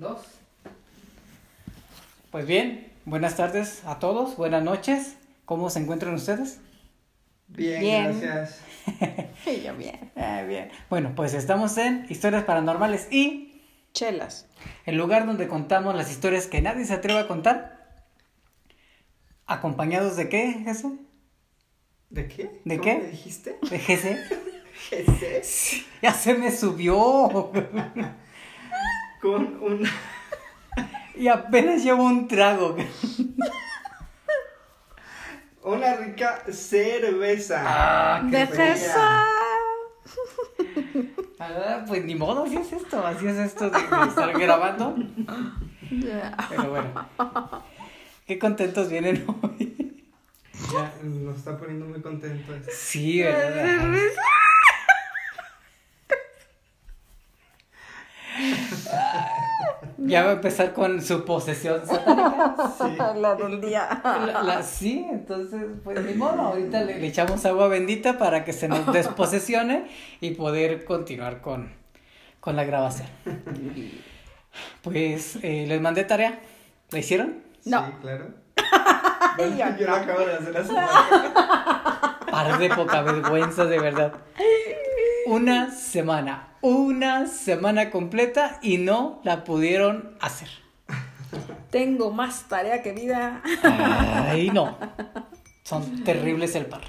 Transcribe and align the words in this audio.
dos. 0.00 0.18
Pues 2.30 2.46
bien, 2.46 2.90
buenas 3.04 3.36
tardes 3.36 3.82
a 3.84 3.98
todos, 3.98 4.36
buenas 4.36 4.62
noches. 4.64 5.16
¿Cómo 5.44 5.68
se 5.68 5.80
encuentran 5.80 6.14
ustedes? 6.14 6.58
Bien, 7.48 7.80
Bien. 7.80 8.20
gracias. 8.20 8.60
Y 9.46 9.62
yo 9.62 9.74
bien. 9.76 10.10
Ah, 10.16 10.42
bien. 10.42 10.70
Bueno, 10.88 11.12
pues 11.14 11.34
estamos 11.34 11.76
en 11.78 12.06
Historias 12.08 12.44
Paranormales 12.44 13.08
y 13.10 13.62
Chelas. 13.92 14.46
el 14.86 14.96
lugar 14.96 15.26
donde 15.26 15.48
contamos 15.48 15.94
las 15.94 16.10
historias 16.10 16.46
que 16.46 16.60
nadie 16.62 16.84
se 16.86 16.94
atreve 16.94 17.20
a 17.20 17.28
contar. 17.28 18.04
¿Acompañados 19.46 20.16
de 20.16 20.28
qué, 20.28 20.62
Jesse? 20.64 20.86
¿De 22.10 22.26
qué? 22.28 22.60
¿De 22.64 22.78
¿Cómo 22.78 22.82
qué? 22.90 22.98
me 22.98 23.08
dijiste? 23.08 23.58
¿De 23.70 23.78
Jesse? 23.78 24.16
Jesús. 24.90 25.84
Ya 26.00 26.14
se 26.14 26.34
me 26.34 26.50
subió. 26.50 27.52
Con 29.20 29.62
un... 29.62 29.86
Y 31.14 31.28
apenas 31.28 31.82
llevo 31.84 32.04
un 32.04 32.26
trago. 32.26 32.76
una 35.62 35.96
rica 35.96 36.42
cerveza. 36.50 37.62
Ah, 37.66 38.26
qué 38.30 38.38
De 38.38 38.46
fresa. 38.46 39.24
Ah, 41.38 41.84
pues 41.86 42.04
ni 42.04 42.14
modo, 42.14 42.44
así 42.44 42.56
es 42.56 42.72
esto, 42.72 43.06
así 43.06 43.26
es 43.26 43.36
esto 43.36 43.70
de, 43.70 43.78
estar 43.78 44.38
grabando. 44.38 44.94
Ya. 45.90 46.36
Pero 46.48 46.70
bueno, 46.70 47.08
qué 48.26 48.38
contentos 48.38 48.88
vienen 48.88 49.24
hoy. 49.42 50.04
Ya, 50.72 50.92
nos 51.02 51.36
está 51.36 51.58
poniendo 51.58 51.86
muy 51.86 52.00
contento 52.00 52.54
esto. 52.54 52.70
Sí, 52.72 53.22
¿verdad? 53.22 53.94
Ya 60.02 60.24
va 60.24 60.30
a 60.30 60.32
empezar 60.34 60.72
con 60.72 61.02
su 61.02 61.24
posesión 61.24 61.80
satánica. 61.86 62.54
Sí. 62.78 62.96
La 63.16 63.34
del 63.34 63.60
día. 63.60 64.00
La- 64.04 64.42
la- 64.42 64.62
sí, 64.62 65.06
entonces, 65.10 65.62
pues 65.84 66.02
ni 66.04 66.14
modo, 66.14 66.40
ahorita 66.40 66.82
le, 66.84 66.98
le 66.98 67.06
echamos 67.06 67.44
agua 67.44 67.68
bendita 67.68 68.16
para 68.18 68.44
que 68.44 68.52
se 68.54 68.66
nos 68.68 68.90
desposesione 68.92 69.86
y 70.20 70.30
poder 70.32 70.84
continuar 70.84 71.40
con, 71.42 71.72
con 72.40 72.56
la 72.56 72.64
grabación. 72.64 73.08
Pues 74.82 75.36
eh, 75.42 75.66
les 75.68 75.80
mandé 75.80 76.04
tarea, 76.04 76.40
¿la 76.90 76.98
hicieron? 76.98 77.42
No. 77.66 77.86
Sí, 77.86 77.92
claro. 78.00 78.26
Yo 78.56 78.64
Bueno, 79.36 79.76
yo 79.78 79.86
lo 79.86 79.90
no. 79.92 79.96
acabo 79.96 80.20
de 80.20 80.32
hacer 80.34 80.56
hace 80.56 80.72
rato. 80.74 82.30
Par 82.30 82.58
de 82.58 82.68
poca 82.70 83.02
vergüenza, 83.02 83.64
de 83.66 83.78
verdad. 83.78 84.12
Una 85.30 85.70
semana, 85.70 86.48
una 86.60 87.28
semana 87.28 87.90
completa 87.92 88.58
y 88.62 88.78
no 88.78 89.20
la 89.22 89.44
pudieron 89.44 90.16
hacer. 90.20 90.48
Tengo 91.70 92.10
más 92.10 92.48
tarea 92.48 92.82
que 92.82 92.90
vida. 92.90 93.40
Ay, 93.62 94.50
no. 94.50 94.76
Son 95.62 96.02
terribles 96.02 96.56
el 96.56 96.66
par. 96.66 96.80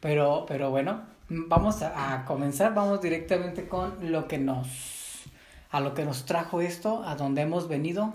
Pero, 0.00 0.46
pero 0.48 0.70
bueno, 0.70 1.02
vamos 1.28 1.82
a, 1.82 2.14
a 2.14 2.24
comenzar, 2.24 2.72
vamos 2.72 3.02
directamente 3.02 3.68
con 3.68 4.10
lo 4.10 4.26
que 4.26 4.38
nos, 4.38 5.24
a 5.70 5.80
lo 5.80 5.92
que 5.92 6.06
nos 6.06 6.24
trajo 6.24 6.62
esto, 6.62 7.04
a 7.04 7.14
donde 7.14 7.42
hemos 7.42 7.68
venido. 7.68 8.14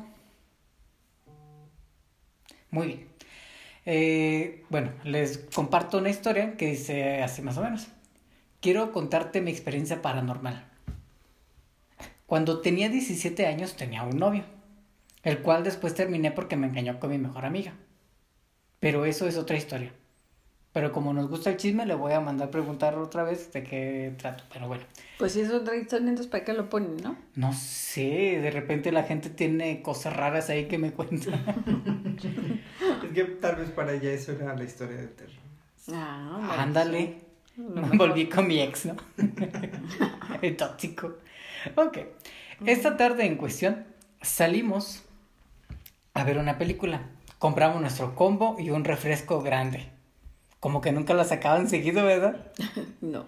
Muy 2.72 2.88
bien. 2.88 3.08
Eh, 3.86 4.66
bueno, 4.70 4.90
les 5.04 5.38
comparto 5.54 6.00
una 6.00 6.10
historia 6.10 6.58
que 6.58 6.72
dice 6.72 7.22
así 7.22 7.44
más 7.44 7.60
o 7.60 7.62
menos. 7.62 7.90
Quiero 8.62 8.92
contarte 8.92 9.42
mi 9.42 9.52
experiencia 9.52 10.02
paranormal. 10.02 10.66
Cuando 12.26 12.60
tenía 12.62 12.90
17 12.90 13.46
años 13.48 13.76
tenía 13.76 14.04
un 14.04 14.18
novio, 14.18 14.44
el 15.24 15.40
cual 15.40 15.64
después 15.64 15.96
terminé 15.96 16.32
porque 16.32 16.56
me 16.58 16.68
engañó 16.68 17.00
con 17.00 17.10
mi 17.10 17.18
mejor 17.18 17.46
amiga. 17.46 17.74
Pero 18.80 19.06
eso 19.06 19.28
es 19.28 19.38
otra 19.38 19.58
historia. 19.58 19.92
Pero 20.72 20.92
como 20.92 21.14
nos 21.14 21.28
gusta 21.30 21.50
el 21.50 21.58
chisme, 21.58 21.86
le 21.88 21.96
voy 21.96 22.14
a 22.14 22.20
mandar 22.20 22.52
preguntar 22.52 22.96
otra 22.98 23.24
vez 23.24 23.52
de 23.52 23.64
qué 23.64 24.14
trato. 24.20 24.44
Pero 24.54 24.68
bueno, 24.68 24.84
Pues 25.18 25.32
si 25.34 25.42
es 25.42 25.50
otra 25.52 25.76
historia, 25.76 26.08
entonces 26.10 26.30
¿para 26.30 26.46
qué 26.46 26.54
lo 26.54 26.70
ponen, 26.70 26.98
no? 26.98 27.18
no 27.36 27.54
sé, 27.54 28.40
de 28.40 28.52
repente 28.52 28.92
la 28.92 29.04
gente 29.04 29.30
tiene 29.32 29.82
cosas 29.82 30.16
raras 30.16 30.50
ahí 30.50 30.68
que 30.68 30.78
me 30.78 30.92
cuenta. 30.92 31.32
Es 33.04 33.14
que 33.14 33.24
tal 33.24 33.56
vez 33.56 33.72
para 33.72 33.94
ella 33.94 34.12
eso 34.12 34.34
era 34.34 34.54
la 34.56 34.64
historia 34.64 34.98
de 34.98 35.08
terror. 35.08 35.36
Ah, 35.92 36.58
Ándale. 36.60 37.16
Me 37.60 37.82
mejor. 37.82 37.98
volví 37.98 38.28
con 38.30 38.48
mi 38.48 38.60
ex, 38.62 38.86
¿no? 38.86 38.96
El 40.42 40.56
tóxico. 40.56 41.18
Ok. 41.76 41.98
Esta 42.66 42.96
tarde 42.98 43.26
en 43.26 43.36
cuestión 43.36 43.86
salimos 44.22 45.04
a 46.14 46.24
ver 46.24 46.38
una 46.38 46.58
película. 46.58 47.02
Compramos 47.38 47.82
nuestro 47.82 48.16
combo 48.16 48.56
y 48.60 48.70
un 48.70 48.84
refresco 48.84 49.42
grande. 49.42 49.88
Como 50.60 50.82
que 50.82 50.92
nunca 50.92 51.14
la 51.14 51.24
sacaban 51.26 51.70
seguido, 51.70 52.04
¿verdad? 52.06 52.52
No. 53.02 53.26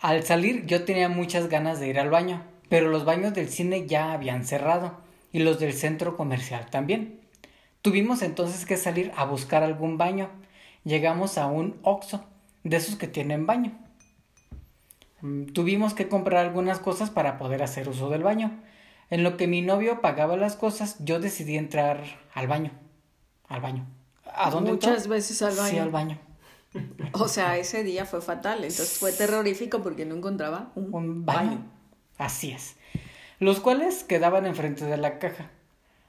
Al 0.00 0.22
salir 0.24 0.66
yo 0.66 0.84
tenía 0.84 1.08
muchas 1.08 1.48
ganas 1.48 1.80
de 1.80 1.88
ir 1.88 1.98
al 1.98 2.10
baño, 2.10 2.42
pero 2.68 2.90
los 2.90 3.04
baños 3.04 3.32
del 3.32 3.48
cine 3.48 3.86
ya 3.86 4.12
habían 4.12 4.44
cerrado 4.44 4.98
y 5.32 5.38
los 5.38 5.58
del 5.58 5.72
centro 5.72 6.16
comercial 6.16 6.66
también. 6.70 7.20
Tuvimos 7.80 8.22
entonces 8.22 8.66
que 8.66 8.76
salir 8.76 9.12
a 9.16 9.24
buscar 9.24 9.62
algún 9.62 9.96
baño. 9.96 10.28
Llegamos 10.84 11.38
a 11.38 11.46
un 11.46 11.78
Oxxo, 11.82 12.24
de 12.64 12.76
esos 12.76 12.96
que 12.96 13.06
tienen 13.06 13.46
baño. 13.46 13.72
Mm, 15.20 15.46
Tuvimos 15.46 15.94
que 15.94 16.08
comprar 16.08 16.44
algunas 16.44 16.80
cosas 16.80 17.10
para 17.10 17.38
poder 17.38 17.62
hacer 17.62 17.88
uso 17.88 18.10
del 18.10 18.22
baño. 18.22 18.50
En 19.10 19.22
lo 19.22 19.36
que 19.36 19.46
mi 19.46 19.62
novio 19.62 20.00
pagaba 20.00 20.36
las 20.36 20.56
cosas, 20.56 20.96
yo 20.98 21.20
decidí 21.20 21.56
entrar 21.56 22.02
al 22.32 22.48
baño. 22.48 22.72
Al 23.48 23.60
baño. 23.60 23.86
¿A 24.34 24.50
dónde 24.50 24.70
entró? 24.70 24.88
Muchas 24.90 25.06
veces 25.06 25.40
al 25.42 25.54
baño. 25.54 25.70
Sí, 25.70 25.78
al 25.78 25.90
baño. 25.90 26.18
O 27.12 27.28
sea, 27.28 27.56
ese 27.56 27.84
día 27.84 28.04
fue 28.04 28.20
fatal. 28.20 28.64
Entonces 28.64 28.98
fue 28.98 29.12
terrorífico 29.12 29.80
porque 29.80 30.04
no 30.04 30.16
encontraba 30.16 30.72
un, 30.74 30.92
un 30.92 31.24
baño. 31.24 31.64
Así 32.18 32.50
es. 32.50 32.74
Los 33.38 33.60
cuales 33.60 34.02
quedaban 34.02 34.46
enfrente 34.46 34.84
de 34.84 34.96
la 34.96 35.20
caja. 35.20 35.50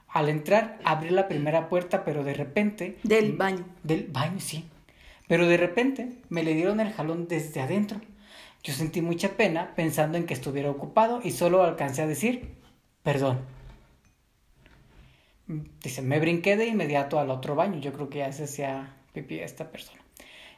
Al 0.08 0.30
entrar, 0.30 0.80
abrí 0.84 1.10
la 1.10 1.28
primera 1.28 1.70
puerta, 1.70 2.04
pero 2.04 2.24
de 2.24 2.34
repente. 2.34 2.98
Del 3.04 3.34
baño. 3.34 3.66
Del 3.84 4.08
baño, 4.08 4.40
sí. 4.40 4.66
Pero 5.28 5.48
de 5.48 5.58
repente 5.58 6.10
me 6.30 6.44
le 6.44 6.54
dieron 6.54 6.80
el 6.80 6.94
jalón 6.94 7.28
desde 7.28 7.62
adentro. 7.62 8.00
Yo 8.64 8.74
sentí 8.74 9.02
mucha 9.02 9.30
pena 9.38 9.74
pensando 9.76 10.18
en 10.18 10.26
que 10.26 10.34
estuviera 10.34 10.70
ocupado 10.70 11.22
y 11.24 11.32
solo 11.32 11.64
alcancé 11.64 12.02
a 12.02 12.08
decir, 12.08 12.56
perdón. 13.04 13.40
Dice, 15.84 16.02
me 16.02 16.20
brinqué 16.20 16.58
de 16.58 16.68
inmediato 16.68 17.20
al 17.20 17.30
otro 17.30 17.56
baño. 17.56 17.80
Yo 17.80 17.94
creo 17.94 18.10
que 18.10 18.20
ya 18.20 18.32
se 18.32 18.46
hacía 18.46 18.96
pipí 19.14 19.40
esta 19.40 19.72
persona. 19.72 20.02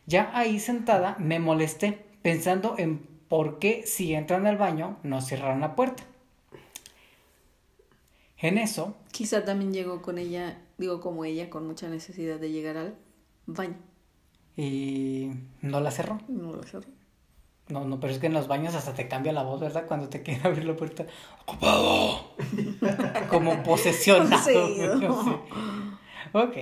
Ya 0.06 0.32
ahí 0.34 0.60
sentada 0.60 1.18
me 1.20 1.40
molesté 1.40 2.06
pensando 2.22 2.76
en 2.78 3.00
por 3.28 3.60
qué 3.60 3.84
si 3.86 4.14
entran 4.14 4.48
al 4.48 4.58
baño 4.58 4.98
no 5.04 5.22
cerraron 5.22 5.60
la 5.60 5.76
puerta. 5.76 6.04
En 8.38 8.58
eso, 8.58 8.96
Quizá 9.18 9.44
también 9.44 9.74
llegó 9.74 10.04
con 10.04 10.20
ella, 10.20 10.62
digo 10.78 11.02
como 11.02 11.26
ella, 11.26 11.50
con 11.50 11.66
mucha 11.66 11.90
necesidad 11.90 12.40
de 12.40 12.52
llegar 12.52 12.78
al 12.78 12.96
baño. 13.48 13.76
Y 14.58 15.32
no 15.62 15.80
la 15.80 15.92
cerró. 15.92 16.20
No 16.28 16.52
lo 16.52 16.64
cerró. 16.64 16.88
No, 17.70 17.86
no, 17.86 18.00
pero 18.00 18.12
es 18.12 18.20
que 18.20 18.28
en 18.28 18.34
los 18.34 18.48
baños 18.48 18.76
hasta 18.76 18.94
te 18.94 19.08
cambia 19.08 19.34
la 19.34 19.44
voz, 19.44 19.60
¿verdad? 19.60 19.86
Cuando 19.88 20.10
te 20.10 20.24
quieren 20.24 20.46
abrir 20.46 20.66
la 20.66 20.76
puerta. 20.76 21.06
¡Ocupado! 21.44 22.32
Como 23.30 23.64
posesionado. 23.64 24.30
Poseído. 24.32 25.44
Ok. 26.34 26.58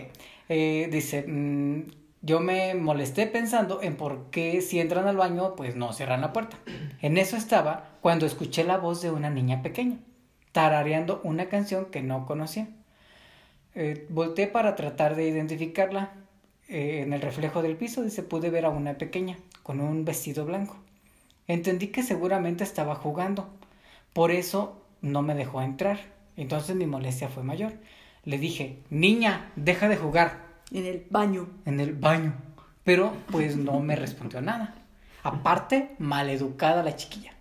Eh, 0.48 0.88
dice, 0.92 1.26
mm, 1.28 1.88
yo 2.22 2.40
me 2.40 2.76
molesté 2.76 3.26
pensando 3.26 3.82
en 3.82 3.98
por 3.98 4.30
qué 4.30 4.62
si 4.62 4.80
entran 4.80 5.08
al 5.08 5.18
baño, 5.18 5.56
pues 5.56 5.76
no 5.76 5.92
cierran 5.92 6.22
la 6.22 6.34
puerta. 6.34 6.58
En 7.02 7.18
eso 7.18 7.36
estaba 7.36 7.90
cuando 8.00 8.28
escuché 8.28 8.64
la 8.64 8.78
voz 8.78 9.02
de 9.02 9.10
una 9.10 9.32
niña 9.32 9.64
pequeña, 9.64 9.98
tarareando 10.52 11.20
una 11.24 11.50
canción 11.50 11.86
que 11.86 12.04
no 12.04 12.28
conocía. 12.28 12.68
Eh, 13.74 14.06
volteé 14.10 14.48
para 14.48 14.76
tratar 14.76 15.16
de 15.16 15.28
identificarla. 15.28 16.14
Eh, 16.68 17.02
en 17.02 17.14
el 17.14 17.22
reflejo 17.22 17.62
del 17.62 17.76
piso, 17.78 18.02
dice, 18.02 18.24
pude 18.24 18.50
ver 18.50 18.66
a 18.66 18.70
una 18.70 18.98
pequeña 18.98 19.38
con 19.64 19.80
un 19.80 20.06
vestido 20.06 20.46
blanco. 20.46 20.78
Entendí 21.48 21.88
que 21.88 22.04
seguramente 22.04 22.64
estaba 22.64 22.96
jugando. 22.96 23.50
Por 24.14 24.32
eso 24.32 24.82
no 25.02 25.22
me 25.22 25.36
dejó 25.36 25.62
entrar. 25.62 26.00
Entonces 26.38 26.76
mi 26.76 26.86
molestia 26.88 27.30
fue 27.30 27.44
mayor. 27.44 27.74
Le 28.24 28.38
dije, 28.40 28.80
niña, 28.90 29.52
deja 29.56 29.88
de 29.88 29.98
jugar 29.98 30.44
En 30.72 30.86
el 30.86 31.06
baño. 31.10 31.48
en 31.66 31.80
el 31.80 31.94
baño. 31.94 32.34
Pero 32.84 33.14
pues 33.32 33.56
no 33.58 33.80
me 33.80 33.96
respondió 33.96 34.42
nada. 34.42 34.76
Aparte, 35.24 35.92
maleducada 36.00 36.84
la 36.84 36.96
chiquilla. 36.96 37.34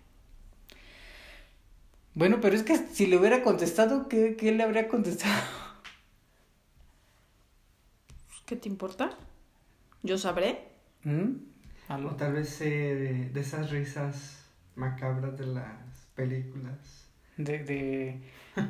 Bueno, 2.13 2.39
pero 2.41 2.55
es 2.55 2.63
que 2.63 2.77
si 2.77 3.07
le 3.07 3.17
hubiera 3.17 3.43
contestado, 3.43 4.07
¿qué, 4.07 4.35
qué 4.37 4.51
le 4.51 4.63
habría 4.63 4.87
contestado? 4.87 5.33
¿Qué 8.45 8.55
te 8.55 8.69
importa? 8.69 9.11
Yo 10.03 10.17
sabré. 10.17 10.59
¿Mm? 11.03 11.31
¿Algo? 11.89 12.09
O 12.09 12.15
tal 12.15 12.33
vez 12.33 12.61
eh, 12.61 12.65
de, 12.95 13.29
de 13.29 13.39
esas 13.39 13.69
risas 13.71 14.45
macabras 14.75 15.37
de 15.37 15.47
las 15.47 16.07
películas. 16.15 17.07
De, 17.37 17.59
de... 17.63 18.21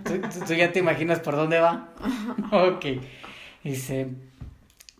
¿Tú, 0.03 0.19
tú- 0.21 0.45
tú 0.47 0.53
ya 0.53 0.71
te 0.71 0.79
imaginas 0.79 1.19
por 1.19 1.35
dónde 1.35 1.59
va? 1.59 1.93
ok. 2.51 2.85
Dice, 3.63 4.07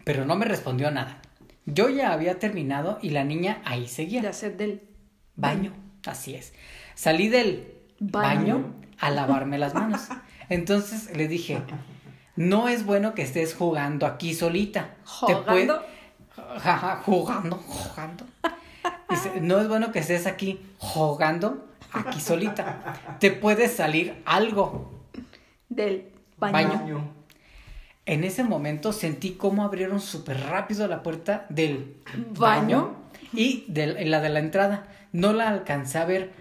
pero 0.04 0.26
no 0.26 0.36
me 0.36 0.46
respondió 0.46 0.92
nada. 0.92 1.22
Yo 1.66 1.90
ya 1.90 2.14
había 2.14 2.38
terminado 2.40 3.00
y 3.02 3.10
la 3.10 3.24
niña 3.24 3.62
ahí 3.66 3.88
seguía. 3.88 4.22
De 4.22 4.28
hacer 4.28 4.56
del 4.58 4.82
Baño, 5.36 5.74
así 6.06 6.36
es. 6.36 6.54
Salí 6.94 7.28
del 7.28 7.74
baño, 8.00 8.56
Baño. 8.60 8.76
a 9.00 9.10
lavarme 9.12 9.58
las 9.58 9.74
manos. 9.74 10.08
Entonces 10.48 11.16
le 11.18 11.28
dije, 11.28 11.62
no 12.36 12.68
es 12.68 12.86
bueno 12.86 13.14
que 13.14 13.22
estés 13.22 13.54
jugando 13.54 14.06
aquí 14.06 14.34
solita. 14.34 14.96
¿Jugando? 15.06 15.82
Ajá, 16.38 17.02
jugando, 17.06 17.58
jugando. 17.58 18.26
Dice, 19.10 19.40
no 19.42 19.60
es 19.60 19.68
bueno 19.68 19.92
que 19.92 20.00
estés 20.00 20.28
aquí 20.28 20.60
jugando 20.78 21.68
aquí 21.94 22.20
solita. 22.20 23.18
Te 23.20 23.32
puede 23.32 23.68
salir 23.68 24.22
algo. 24.26 24.92
del. 25.70 26.12
Baño. 26.38 27.14
En 28.06 28.24
ese 28.24 28.44
momento 28.44 28.92
sentí 28.92 29.32
cómo 29.32 29.64
abrieron 29.64 30.02
súper 30.02 30.42
rápido 30.42 30.88
la 30.88 31.02
puerta 31.02 31.46
del 31.50 31.96
Baño. 32.38 32.38
baño 32.38 32.96
y 33.34 33.66
de 33.70 34.06
la 34.06 34.20
de 34.20 34.30
la 34.30 34.40
entrada. 34.40 34.88
No 35.14 35.32
la 35.32 35.48
alcancé 35.48 35.98
a 35.98 36.06
ver, 36.06 36.34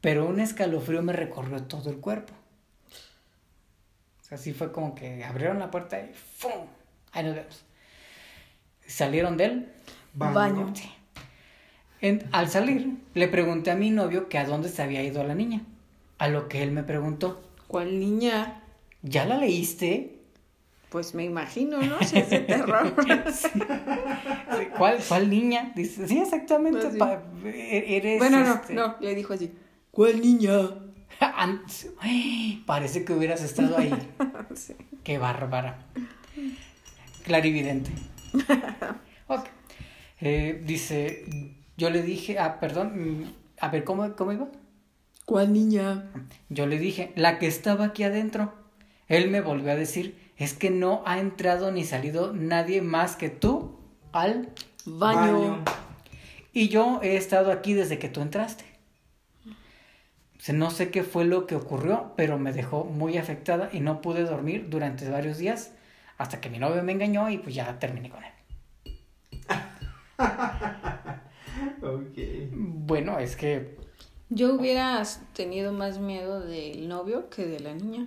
pero 0.00 0.26
un 0.26 0.40
escalofrío 0.40 1.02
me 1.02 1.12
recorrió 1.12 1.62
todo 1.62 1.90
el 1.90 1.98
cuerpo. 1.98 2.34
O 4.26 4.28
sea, 4.28 4.38
Así 4.38 4.52
fue 4.52 4.72
como 4.72 4.94
que 4.96 5.22
abrieron 5.24 5.60
la 5.60 5.70
puerta 5.70 6.00
y 6.00 6.10
¡fum! 6.12 6.50
Ahí 7.12 7.24
nos 7.24 7.36
vemos. 7.36 7.64
Salieron 8.84 9.36
del 9.36 9.68
Baño. 10.14 10.72
Sí. 10.74 10.90
En- 12.00 12.28
al 12.32 12.48
salir, 12.48 12.96
le 13.14 13.28
pregunté 13.28 13.70
a 13.70 13.76
mi 13.76 13.90
novio 13.90 14.28
que 14.28 14.38
a 14.38 14.44
dónde 14.44 14.68
se 14.68 14.82
había 14.82 15.02
ido 15.04 15.22
la 15.22 15.34
niña. 15.36 15.62
A 16.18 16.26
lo 16.28 16.48
que 16.48 16.62
él 16.64 16.72
me 16.72 16.82
preguntó, 16.82 17.40
¿Cuál 17.68 18.00
niña? 18.00 18.62
¿ya 19.02 19.26
la 19.26 19.36
leíste? 19.38 20.18
Pues 20.88 21.14
me 21.14 21.24
imagino, 21.24 21.80
¿no? 21.82 21.98
Si 22.00 22.18
es 22.18 22.28
de 22.30 22.40
terror. 22.40 22.94
Sí. 23.32 23.60
¿Cuál, 24.76 24.98
¿Cuál 25.06 25.30
niña? 25.30 25.72
Dice, 25.76 26.06
sí, 26.08 26.18
exactamente. 26.18 26.80
Pues 26.80 26.92
sí. 26.94 26.98
pa- 26.98 27.22
e- 27.44 27.96
eres, 27.96 28.18
bueno, 28.18 28.40
no, 28.44 28.54
este, 28.54 28.74
no, 28.74 28.96
le 29.00 29.14
dijo 29.14 29.34
así. 29.34 29.52
¿Cuál 29.90 30.20
niña? 30.20 30.52
Ay, 32.00 32.62
Parece 32.66 33.04
que 33.04 33.12
hubieras 33.12 33.42
estado 33.42 33.76
ahí. 33.78 33.92
Sí. 34.54 34.74
Qué 35.04 35.18
bárbara. 35.18 35.78
Clarividente. 37.24 37.90
Ok. 39.28 39.44
Eh, 40.20 40.62
dice, 40.64 41.24
yo 41.76 41.90
le 41.90 42.00
dije, 42.02 42.38
ah, 42.38 42.60
perdón, 42.60 43.22
mm, 43.22 43.24
a 43.60 43.68
ver, 43.70 43.82
¿cómo, 43.82 44.14
cómo 44.14 44.30
iba? 44.30 44.46
¿Cuál 45.24 45.52
niña? 45.52 46.04
Yo 46.48 46.66
le 46.66 46.78
dije, 46.78 47.12
la 47.16 47.40
que 47.40 47.48
estaba 47.48 47.86
aquí 47.86 48.04
adentro. 48.04 48.54
Él 49.08 49.28
me 49.28 49.40
volvió 49.40 49.72
a 49.72 49.74
decir, 49.74 50.32
es 50.36 50.54
que 50.54 50.70
no 50.70 51.02
ha 51.06 51.18
entrado 51.18 51.72
ni 51.72 51.84
salido 51.84 52.32
nadie 52.32 52.82
más 52.82 53.16
que 53.16 53.28
tú 53.28 53.80
al... 54.12 54.50
Baño. 54.84 55.64
Y 56.52 56.68
yo 56.68 57.00
he 57.02 57.16
estado 57.16 57.50
aquí 57.50 57.74
desde 57.74 57.98
que 57.98 58.08
tú 58.08 58.20
entraste. 58.20 58.64
Sea, 60.46 60.54
No 60.54 60.70
sé 60.70 60.92
qué 60.92 61.02
fue 61.02 61.24
lo 61.24 61.48
que 61.48 61.56
ocurrió, 61.56 62.12
pero 62.16 62.38
me 62.38 62.52
dejó 62.52 62.84
muy 62.84 63.18
afectada 63.18 63.68
y 63.72 63.80
no 63.80 64.00
pude 64.00 64.22
dormir 64.22 64.68
durante 64.70 65.10
varios 65.10 65.38
días 65.38 65.72
hasta 66.18 66.40
que 66.40 66.48
mi 66.48 66.60
novio 66.60 66.84
me 66.84 66.92
engañó 66.92 67.28
y 67.28 67.38
pues 67.38 67.52
ya 67.52 67.76
terminé 67.80 68.10
con 68.10 68.22
él. 68.22 68.30
Bueno, 72.52 73.18
es 73.18 73.34
que 73.34 73.76
Yo 74.28 74.54
hubiera 74.54 75.02
tenido 75.32 75.72
más 75.72 75.98
miedo 75.98 76.40
del 76.40 76.86
novio 76.86 77.28
que 77.28 77.46
de 77.46 77.58
la 77.58 77.74
niña. 77.74 78.06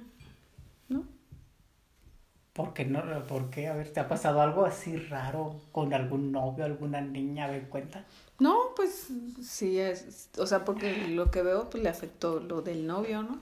¿No? 2.57 2.63
¿por 2.65 2.73
qué 2.73 2.85
no? 2.85 3.01
¿Por 3.27 3.49
qué? 3.49 3.67
A 3.67 3.73
ver, 3.73 3.91
¿te 3.93 3.99
ha 3.99 4.07
pasado 4.07 4.41
algo 4.41 4.65
así 4.65 4.95
raro 4.97 5.55
con 5.71 5.93
algún 5.93 6.31
novio, 6.31 6.65
alguna 6.65 6.99
niña? 7.01 7.45
A 7.45 7.47
ver, 7.51 7.63
cuenta. 7.69 8.03
No, 8.39 8.57
pues 8.75 9.07
sí, 9.43 9.79
es, 9.79 10.29
o 10.37 10.45
sea, 10.45 10.65
porque 10.65 11.07
lo 11.09 11.31
que 11.31 11.41
veo 11.41 11.69
pues 11.69 11.83
le 11.83 11.89
afectó 11.89 12.39
lo 12.39 12.61
del 12.61 12.85
novio, 12.87 13.23
¿no? 13.23 13.39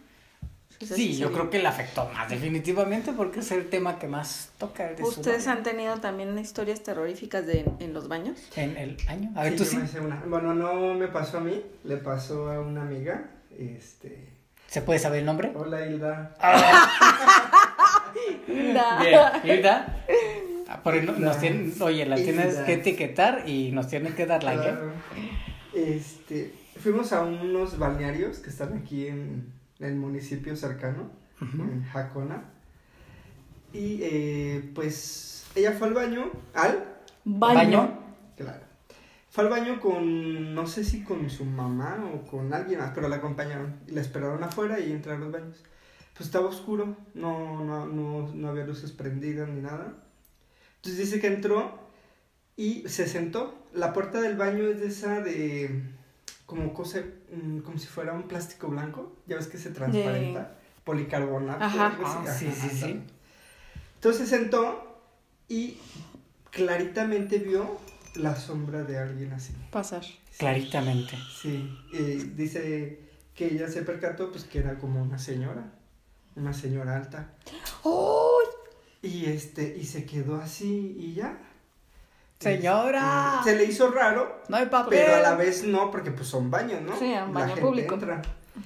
Sea, 0.80 0.96
Sí, 0.96 1.14
yo 1.18 1.28
sería- 1.28 1.34
creo 1.40 1.50
que 1.50 1.58
le 1.60 1.68
afectó 1.68 2.08
más, 2.14 2.30
definitivamente, 2.30 3.12
porque 3.14 3.40
es 3.40 3.52
el 3.52 3.68
tema 3.70 3.98
que 3.98 4.08
más 4.08 4.52
toca. 4.60 4.88
de 4.94 5.02
¿Ustedes 5.02 5.48
han 5.48 5.64
tenido 5.64 5.98
también 6.00 6.38
historias 6.38 6.84
terroríficas 6.84 7.48
de, 7.48 7.66
en 7.80 7.94
los 7.94 8.08
baños? 8.08 8.38
En 8.56 8.78
el 8.78 8.96
año. 9.08 9.32
A 9.36 9.44
ver, 9.44 9.54
Sí, 9.54 9.58
tú 9.58 9.64
yo 9.64 9.70
sí. 9.72 9.78
me 9.78 9.86
hice 9.86 10.00
una. 10.00 10.22
Bueno, 10.28 10.54
no 10.54 10.94
me 10.94 11.08
pasó 11.08 11.38
a 11.38 11.42
mí, 11.42 11.64
le 11.84 11.98
pasó 11.98 12.52
a 12.52 12.60
una 12.60 12.84
amiga. 12.84 13.28
Este. 13.58 14.30
¿Se 14.68 14.82
puede 14.84 15.00
saber 15.00 15.20
el 15.22 15.26
nombre? 15.26 15.52
Hola 15.56 15.84
Hilda. 15.88 16.36
Bien, 18.48 18.78
Hilda. 19.44 20.06
Ah, 20.70 20.82
porque 20.84 21.02
no- 21.02 21.14
nos 21.14 21.40
tienen, 21.40 21.74
oye, 21.82 22.06
la 22.06 22.16
tienes 22.16 22.56
que 22.58 22.74
etiquetar 22.74 23.48
y 23.48 23.72
nos 23.72 23.88
tienen 23.88 24.14
que 24.16 24.26
dar 24.26 24.44
like. 24.44 24.62
¿eh? 24.62 24.72
Claro. 24.72 24.92
Este, 25.74 26.54
fuimos 26.82 27.14
a 27.14 27.24
unos 27.24 27.78
balnearios 27.78 28.40
que 28.40 28.50
están 28.50 28.78
aquí 28.78 29.08
en 29.08 29.52
el 29.80 29.96
municipio 29.96 30.56
cercano, 30.56 31.10
en 31.42 31.84
Jacona. 31.86 32.44
Y 33.74 34.00
eh, 34.02 34.72
pues 34.74 35.46
ella 35.56 35.72
fue 35.74 35.88
al 35.90 35.94
baño, 35.94 36.32
al, 36.54 36.84
Baño. 37.26 38.00
claro, 38.36 38.62
fue 39.30 39.44
al 39.44 39.50
baño 39.50 39.80
con, 39.80 40.56
no 40.56 40.66
sé 40.68 40.84
si 40.84 41.04
con 41.04 41.30
su 41.30 41.46
mamá 41.46 41.98
o 42.14 42.26
con 42.26 42.54
alguien 42.54 42.80
más, 42.80 42.92
pero 42.96 43.08
la 43.10 43.18
acompañaron 43.18 43.76
y 43.88 43.92
la 43.92 44.02
esperaron 44.02 44.42
afuera 44.44 44.80
y 44.80 44.92
entraron 44.92 45.22
a 45.22 45.26
los 45.26 45.34
baños. 45.34 45.64
Pues 46.18 46.28
estaba 46.28 46.48
oscuro, 46.48 46.98
no, 47.14 47.64
no, 47.64 47.86
no, 47.86 48.34
no 48.34 48.50
había 48.50 48.66
luces 48.66 48.92
prendidas 48.92 49.48
ni 49.50 49.62
nada. 49.62 49.94
Entonces 50.78 51.06
dice 51.06 51.22
que 51.22 51.28
entró 51.28 51.80
y 52.56 52.84
se 52.88 53.08
sentó. 53.08 53.68
La 53.74 53.94
puerta 53.94 54.20
del 54.20 54.36
baño 54.36 54.68
es 54.68 54.80
de 54.80 54.88
esa 54.88 55.22
de 55.22 55.84
como 56.48 56.74
cosa, 56.74 57.04
mm, 57.32 57.60
como 57.60 57.78
si 57.78 57.86
fuera 57.86 58.14
un 58.14 58.24
plástico 58.24 58.68
blanco. 58.68 59.16
Ya 59.28 59.36
ves 59.36 59.48
que 59.48 59.60
se 59.60 59.70
transparenta. 59.70 60.56
Policarbonato. 60.84 61.64
Ajá. 61.64 61.88
algo 61.88 62.08
así. 62.08 62.18
Ah, 62.28 62.34
sí, 62.34 62.52
sí, 62.52 62.70
sí. 62.70 63.02
Entonces 63.96 64.28
se 64.28 64.38
sentó 64.38 65.02
y 65.48 65.78
claritamente 66.50 67.38
vio 67.38 67.80
la 68.16 68.36
sombra 68.36 68.84
de 68.84 68.98
alguien 68.98 69.34
así. 69.34 69.54
Pasar. 69.72 70.04
Claritamente. 70.38 71.16
Sí, 71.42 71.70
eh, 71.94 72.32
dice 72.36 73.00
que 73.36 73.54
ella 73.54 73.68
se 73.68 73.84
percató 73.84 74.32
pues 74.32 74.46
que 74.46 74.60
era 74.60 74.78
como 74.78 75.02
una 75.02 75.20
señora, 75.20 75.72
una 76.38 76.54
señora 76.54 76.96
alta. 76.96 77.32
¡Oh! 77.84 78.40
Y 79.02 79.26
este, 79.26 79.76
y 79.78 79.86
se 79.86 80.06
quedó 80.06 80.36
así 80.42 80.96
y 81.00 81.14
ya. 81.16 81.38
Señora. 82.40 83.38
Este, 83.40 83.52
se 83.52 83.58
le 83.58 83.64
hizo 83.66 83.90
raro, 83.92 84.42
No 84.48 84.58
hay 84.58 84.68
papel. 84.68 85.00
pero 85.00 85.16
a 85.16 85.20
la 85.22 85.36
vez 85.36 85.64
no, 85.64 85.90
porque 85.92 86.12
pues 86.12 86.28
son 86.28 86.52
baños, 86.52 86.82
¿no? 86.82 86.98
Sí, 86.98 87.06
un 87.06 87.12
La 87.34 87.40
baño 87.42 87.48
gente 87.48 87.62
público. 87.62 87.94
entra. 87.96 88.22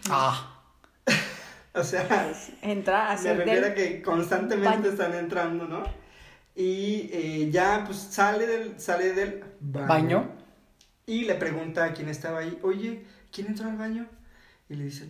Ah, 0.10 0.62
O 1.74 1.84
sea, 1.84 2.34
Entra 2.62 3.17
me 3.24 3.34
refiero 3.34 3.67
a 3.67 3.74
que 3.74 4.01
constantemente 4.01 4.77
baño. 4.77 4.89
están 4.89 5.13
entrando, 5.13 5.65
¿no? 5.67 5.84
Y 6.53 7.10
eh, 7.13 7.50
ya 7.50 7.84
pues 7.86 7.98
sale 7.98 8.46
del, 8.46 8.77
sale 8.79 9.13
del 9.13 9.41
baño. 9.62 9.88
baño. 9.88 10.31
Y 11.05 11.24
le 11.24 11.36
pregunta 11.36 11.86
a 11.86 11.93
quien 11.93 12.10
estaba 12.10 12.39
ahí, 12.39 12.60
oye, 12.62 13.05
¿quién 13.31 13.48
entró 13.48 13.69
al 13.69 13.77
baño? 13.77 14.05
Y 14.69 14.75
le 14.75 14.84
dice, 14.84 15.10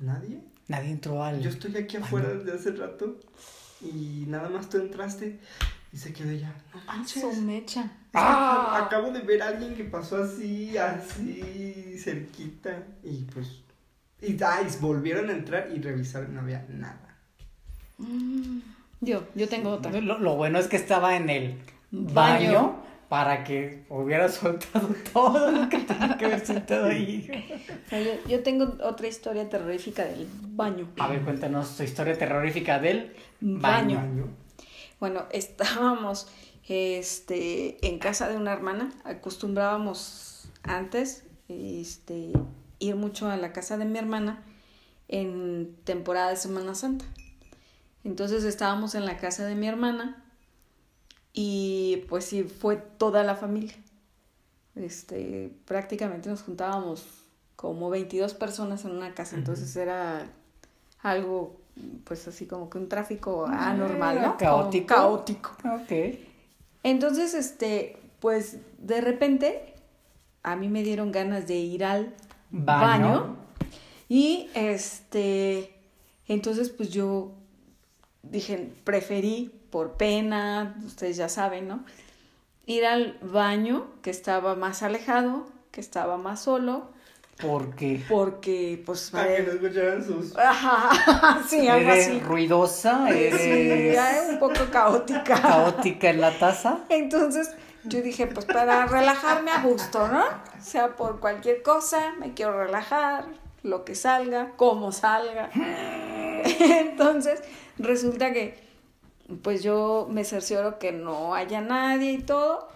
nadie. 0.00 0.40
Nadie 0.72 0.90
entró 0.90 1.22
al. 1.22 1.40
Yo 1.42 1.50
estoy 1.50 1.76
aquí 1.76 1.98
afuera 1.98 2.28
desde 2.30 2.52
hace 2.58 2.70
rato 2.72 3.20
y 3.82 4.24
nada 4.26 4.48
más 4.48 4.70
tú 4.70 4.78
entraste 4.78 5.38
y 5.92 5.96
se 5.98 6.14
quedó 6.14 6.32
ya. 6.32 6.48
No 6.74 6.80
Ah, 6.86 6.96
manches. 6.96 7.20
su 7.20 7.32
mecha. 7.42 7.90
Ah. 8.14 8.84
Acabo 8.86 9.10
de 9.10 9.20
ver 9.20 9.42
a 9.42 9.48
alguien 9.48 9.74
que 9.74 9.84
pasó 9.84 10.22
así, 10.22 10.76
así, 10.78 11.98
cerquita. 11.98 12.84
Y 13.02 13.24
pues. 13.24 13.60
Y 14.22 14.36
volvieron 14.80 15.28
a 15.28 15.32
entrar 15.32 15.68
y 15.74 15.80
revisaron 15.80 16.34
no 16.34 16.40
había 16.40 16.64
nada. 16.70 17.18
Mm, 17.98 18.60
Yo, 19.02 19.24
yo 19.34 19.48
tengo 19.48 19.70
otra. 19.70 19.92
Lo, 20.00 20.18
lo 20.18 20.36
bueno 20.36 20.58
es 20.58 20.68
que 20.68 20.76
estaba 20.76 21.16
en 21.16 21.28
el 21.28 21.58
baño, 21.90 22.14
Baño. 22.14 22.82
Para 23.12 23.44
que 23.44 23.84
hubiera 23.90 24.26
soltado 24.30 24.88
todo 25.12 25.50
lo 25.50 25.68
que 25.68 25.80
tenía 25.80 26.16
que 26.16 26.24
haber 26.24 26.46
soltado 26.46 26.86
ahí. 26.86 27.28
O 27.84 27.90
sea, 27.90 28.00
yo, 28.00 28.12
yo 28.26 28.42
tengo 28.42 28.78
otra 28.82 29.06
historia 29.06 29.50
terrorífica 29.50 30.06
del 30.06 30.26
baño. 30.40 30.88
A 30.98 31.08
ver, 31.08 31.20
cuéntanos 31.20 31.76
tu 31.76 31.82
historia 31.82 32.16
terrorífica 32.16 32.78
del 32.78 33.14
baño. 33.38 33.96
Baño. 33.98 34.28
Bueno, 34.98 35.26
estábamos 35.30 36.26
este, 36.66 37.86
en 37.86 37.98
casa 37.98 38.30
de 38.30 38.38
una 38.38 38.50
hermana. 38.50 38.90
Acostumbrábamos 39.04 40.48
antes 40.62 41.24
este, 41.48 42.32
ir 42.78 42.96
mucho 42.96 43.28
a 43.28 43.36
la 43.36 43.52
casa 43.52 43.76
de 43.76 43.84
mi 43.84 43.98
hermana 43.98 44.42
en 45.08 45.76
temporada 45.84 46.30
de 46.30 46.36
Semana 46.36 46.74
Santa. 46.74 47.04
Entonces 48.04 48.44
estábamos 48.44 48.94
en 48.94 49.04
la 49.04 49.18
casa 49.18 49.44
de 49.44 49.54
mi 49.54 49.68
hermana 49.68 50.21
y 51.32 52.04
pues 52.08 52.24
sí, 52.26 52.42
fue 52.44 52.76
toda 52.76 53.22
la 53.22 53.34
familia. 53.36 53.74
Este, 54.74 55.52
prácticamente 55.66 56.28
nos 56.28 56.42
juntábamos 56.42 57.04
como 57.56 57.90
22 57.90 58.34
personas 58.34 58.84
en 58.84 58.92
una 58.92 59.14
casa, 59.14 59.36
entonces 59.36 59.74
era 59.76 60.26
algo, 61.02 61.60
pues 62.04 62.26
así 62.28 62.46
como 62.46 62.68
que 62.70 62.78
un 62.78 62.88
tráfico 62.88 63.46
anormal, 63.46 64.20
¿no? 64.20 64.36
Caótico. 64.36 64.86
Caótico. 64.86 65.50
Ok. 65.64 66.18
Entonces, 66.82 67.34
este, 67.34 67.96
pues 68.20 68.56
de 68.78 69.00
repente 69.00 69.74
a 70.42 70.56
mí 70.56 70.68
me 70.68 70.82
dieron 70.82 71.12
ganas 71.12 71.46
de 71.46 71.54
ir 71.56 71.84
al 71.84 72.14
Baño. 72.50 73.06
baño. 73.06 73.36
y 74.08 74.48
este, 74.54 75.72
entonces 76.26 76.70
pues 76.70 76.90
yo 76.90 77.32
dije, 78.22 78.70
preferí 78.84 79.50
por 79.70 79.92
pena, 79.92 80.74
ustedes 80.86 81.16
ya 81.16 81.28
saben, 81.28 81.68
¿no? 81.68 81.84
Ir 82.66 82.84
al 82.86 83.18
baño 83.22 83.86
que 84.02 84.10
estaba 84.10 84.54
más 84.54 84.82
alejado, 84.82 85.46
que 85.70 85.80
estaba 85.80 86.16
más 86.18 86.42
solo, 86.42 86.90
Porque 87.40 88.00
porque 88.08 88.80
pues... 88.86 89.10
Para 89.10 89.34
que 89.36 89.42
no 89.42 89.52
escucharan 89.52 90.04
sus. 90.04 90.36
Ajá, 90.38 91.42
sí, 91.48 91.66
algo 91.66 91.90
eres 91.90 92.06
así. 92.08 92.20
ruidosa, 92.20 93.06
Sí, 93.08 93.14
eres 93.18 93.94
ya, 93.94 94.26
un 94.30 94.38
poco 94.38 94.60
caótica. 94.70 95.34
caótica 95.40 96.10
en 96.10 96.20
la 96.20 96.38
taza. 96.38 96.80
Entonces 96.88 97.50
yo 97.84 98.00
dije, 98.02 98.28
pues 98.28 98.46
para 98.46 98.86
relajarme 98.86 99.50
a 99.50 99.62
gusto, 99.62 100.06
¿no? 100.06 100.22
O 100.22 100.62
sea, 100.64 100.94
por 100.94 101.18
cualquier 101.18 101.62
cosa, 101.62 102.12
me 102.20 102.32
quiero 102.34 102.62
relajar, 102.62 103.24
lo 103.64 103.84
que 103.84 103.94
salga, 103.96 104.52
como 104.56 104.92
salga. 104.92 105.50
Entonces 106.60 107.40
resulta 107.82 108.32
que, 108.32 108.58
pues 109.42 109.62
yo 109.62 110.06
me 110.10 110.24
cercioro 110.24 110.78
que 110.78 110.92
no 110.92 111.34
haya 111.34 111.60
nadie 111.60 112.12
y 112.12 112.22
todo. 112.22 112.68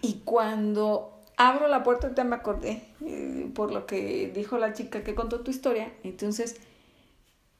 Y 0.00 0.22
cuando 0.24 1.20
abro 1.36 1.68
la 1.68 1.82
puerta, 1.82 2.06
ahorita 2.06 2.24
me 2.24 2.36
acordé, 2.36 2.82
eh, 3.04 3.50
por 3.54 3.72
lo 3.72 3.86
que 3.86 4.30
dijo 4.34 4.58
la 4.58 4.72
chica 4.72 5.04
que 5.04 5.14
contó 5.14 5.40
tu 5.40 5.50
historia. 5.50 5.92
Entonces 6.02 6.60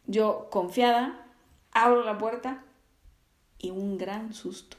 yo, 0.06 0.48
confiada, 0.50 1.26
abro 1.72 2.04
la 2.04 2.18
puerta 2.18 2.64
y 3.58 3.70
un 3.70 3.98
gran 3.98 4.34
susto 4.34 4.76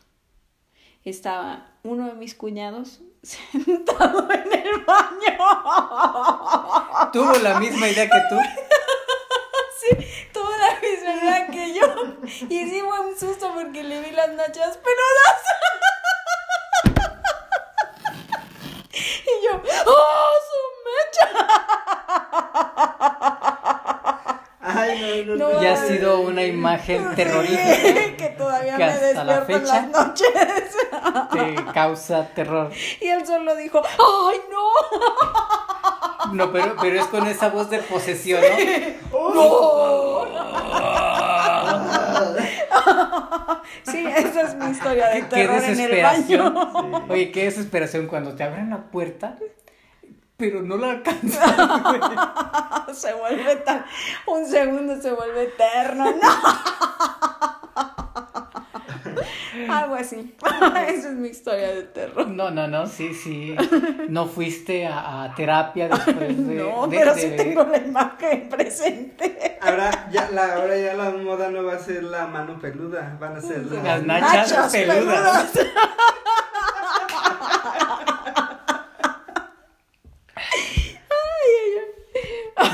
estaba 1.05 1.71
uno 1.83 2.07
de 2.07 2.13
mis 2.13 2.33
cuñados 2.35 3.01
sentado 3.23 4.31
en 4.31 4.53
el 4.53 4.79
baño. 4.85 5.37
Tuvo 7.11 7.33
la 7.41 7.59
misma 7.59 7.89
idea 7.89 8.05
que 8.05 8.21
tú. 8.29 8.35
Sí, 9.83 9.97
tuvo 10.31 10.49
la 10.49 10.79
misma 10.79 11.12
edad 11.23 11.47
que 11.49 11.73
yo. 11.73 11.85
Y 12.49 12.69
sí 12.69 12.81
fue 12.81 12.99
un 12.99 13.17
susto 13.17 13.51
porque 13.53 13.83
le 13.83 14.01
vi 14.01 14.11
las 14.11 14.29
nachas 14.29 14.77
peludas. 14.77 15.41
Y 18.95 19.45
yo, 19.45 19.53
¡oh, 19.87 20.31
su 20.49 20.59
mecha! 20.85 21.25
Ay, 24.61 25.25
no, 25.27 25.35
no. 25.35 25.47
No, 25.49 25.53
no. 25.55 25.61
Ya 25.61 25.73
ha 25.73 25.77
sido 25.77 26.19
una 26.21 26.43
imagen 26.43 27.15
terrorífica. 27.15 27.75
Sí, 27.75 28.15
que 28.17 28.29
todavía 28.37 28.73
que 28.77 28.83
me 28.85 28.91
hasta 28.91 29.23
la 29.23 29.37
despierto 29.39 29.53
en 29.53 29.73
fecha- 29.73 29.87
las 29.91 30.07
noches. 30.07 30.77
Te 31.31 31.55
causa 31.73 32.27
terror. 32.33 32.71
Y 33.01 33.07
él 33.07 33.25
solo 33.25 33.55
dijo, 33.55 33.81
¡ay, 33.83 34.41
no! 34.51 36.33
No, 36.33 36.51
pero, 36.51 36.75
pero 36.79 36.99
es 37.01 37.07
con 37.07 37.25
esa 37.27 37.49
voz 37.49 37.69
de 37.69 37.79
posesión, 37.79 38.41
¿no? 38.41 38.55
Sí, 38.55 38.97
esa 43.87 44.41
es 44.41 44.55
mi 44.55 44.71
historia 44.71 45.07
de 45.09 45.21
Qué 45.21 45.25
terror 45.27 45.57
en 45.57 45.63
el 45.69 45.77
desesperación. 45.77 46.53
baño. 46.53 47.05
Oye, 47.09 47.31
qué 47.31 47.45
desesperación 47.45 48.07
cuando 48.07 48.35
te 48.35 48.43
abren 48.43 48.69
la 48.69 48.83
puerta, 48.83 49.37
pero 50.37 50.61
no 50.61 50.77
la 50.77 50.91
alcanzas. 50.91 51.55
güey. 51.83 52.95
Se 52.95 53.13
vuelve 53.13 53.55
tan. 53.57 53.85
Un 54.27 54.45
segundo 54.45 55.01
se 55.01 55.11
vuelve 55.11 55.43
eterno, 55.43 56.05
¿no? 56.05 56.29
Algo 59.69 59.95
así. 59.95 60.33
Esa 60.87 61.09
es 61.09 61.15
mi 61.15 61.29
historia 61.29 61.69
de 61.75 61.83
terror. 61.83 62.27
No, 62.27 62.51
no, 62.51 62.67
no, 62.67 62.87
sí, 62.87 63.13
sí. 63.13 63.55
No 64.09 64.27
fuiste 64.27 64.85
a, 64.87 65.23
a 65.23 65.35
terapia 65.35 65.87
después 65.89 66.17
de. 66.47 66.55
No, 66.55 66.87
de- 66.87 66.97
pero 66.97 67.15
de- 67.15 67.21
sí 67.21 67.33
tengo 67.35 67.63
la 67.63 67.77
imagen 67.77 68.49
presente. 68.49 69.57
Ahora 69.61 70.09
ya, 70.11 70.29
la, 70.31 70.55
ahora 70.55 70.77
ya 70.77 70.93
la 70.93 71.09
moda 71.11 71.49
no 71.49 71.63
va 71.63 71.73
a 71.75 71.79
ser 71.79 72.03
la 72.03 72.27
mano 72.27 72.59
peluda, 72.59 73.15
van 73.19 73.37
a 73.37 73.41
ser 73.41 73.65
las, 73.65 73.83
Las 73.83 74.03
nachas 74.03 74.71
peludas. 74.71 75.51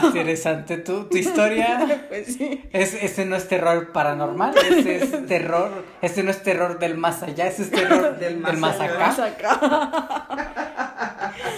Interesante 0.03 0.77
tu, 0.77 1.05
tu 1.05 1.17
historia. 1.17 1.85
Pues 2.09 2.35
sí. 2.35 2.63
Es, 2.71 2.93
ese 2.95 3.25
no 3.25 3.35
es 3.35 3.47
terror 3.47 3.91
paranormal, 3.91 4.55
ese 4.57 4.95
es 4.97 5.25
terror, 5.27 5.83
ese 6.01 6.23
no 6.23 6.31
es 6.31 6.41
terror 6.41 6.79
del 6.79 6.97
más 6.97 7.21
allá, 7.23 7.47
ese 7.47 7.63
es 7.63 7.71
terror 7.71 8.17
Del 8.19 8.41
del, 8.43 8.57
más 8.57 8.79
allá. 8.79 9.09
acá. 9.25 10.39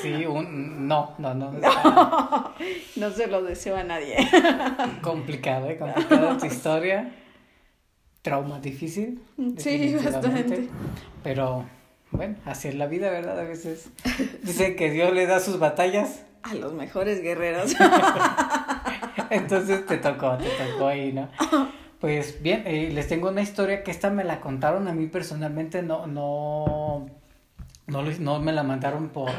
Sí, 0.02 0.26
un, 0.26 0.88
no, 0.88 1.14
no, 1.20 1.34
no, 1.34 1.54
está 1.54 2.54
No 2.96 3.12
se 3.12 3.28
lo 3.28 3.42
deseo 3.44 3.78
a 3.78 3.84
nadie. 3.84 4.18
complicado, 5.02 5.70
¿eh? 5.70 5.78
Complicada 5.78 6.38
tu 6.38 6.46
historia. 6.46 7.12
Trauma 8.22 8.60
difícil. 8.60 9.22
Sí, 9.58 9.96
bastante. 9.96 10.68
Pero, 11.24 11.66
bueno, 12.12 12.36
así 12.46 12.68
es 12.68 12.76
la 12.76 12.88
vida, 12.88 13.10
¿verdad? 13.10 13.40
A 13.40 13.44
veces 13.44 13.90
dicen 14.44 14.76
que 14.76 14.92
Dios 14.92 15.14
le 15.14 15.26
da 15.28 15.40
sus 15.40 15.60
batallas, 15.60 16.24
A 16.44 16.54
los 16.56 16.74
mejores 16.74 17.22
guerreros. 17.22 17.74
entonces 19.30 19.86
te 19.86 19.98
tocó, 19.98 20.38
te 20.38 20.50
tocó 20.50 20.88
ahí, 20.88 21.14
¿no? 21.14 21.30
Pues 22.00 22.42
bien, 22.42 22.64
eh, 22.66 22.90
les 22.92 23.08
tengo 23.08 23.30
una 23.30 23.42
historia 23.42 23.84
que 23.84 23.92
esta 23.92 24.10
me 24.10 24.24
la 24.24 24.42
contaron 24.42 24.88
a 24.88 24.94
mí 24.94 25.06
personalmente, 25.08 25.84
no, 25.84 26.08
no, 26.08 27.08
no, 27.88 28.02
no 28.02 28.40
me 28.40 28.52
la 28.52 28.64
mandaron 28.64 29.10
por, 29.10 29.30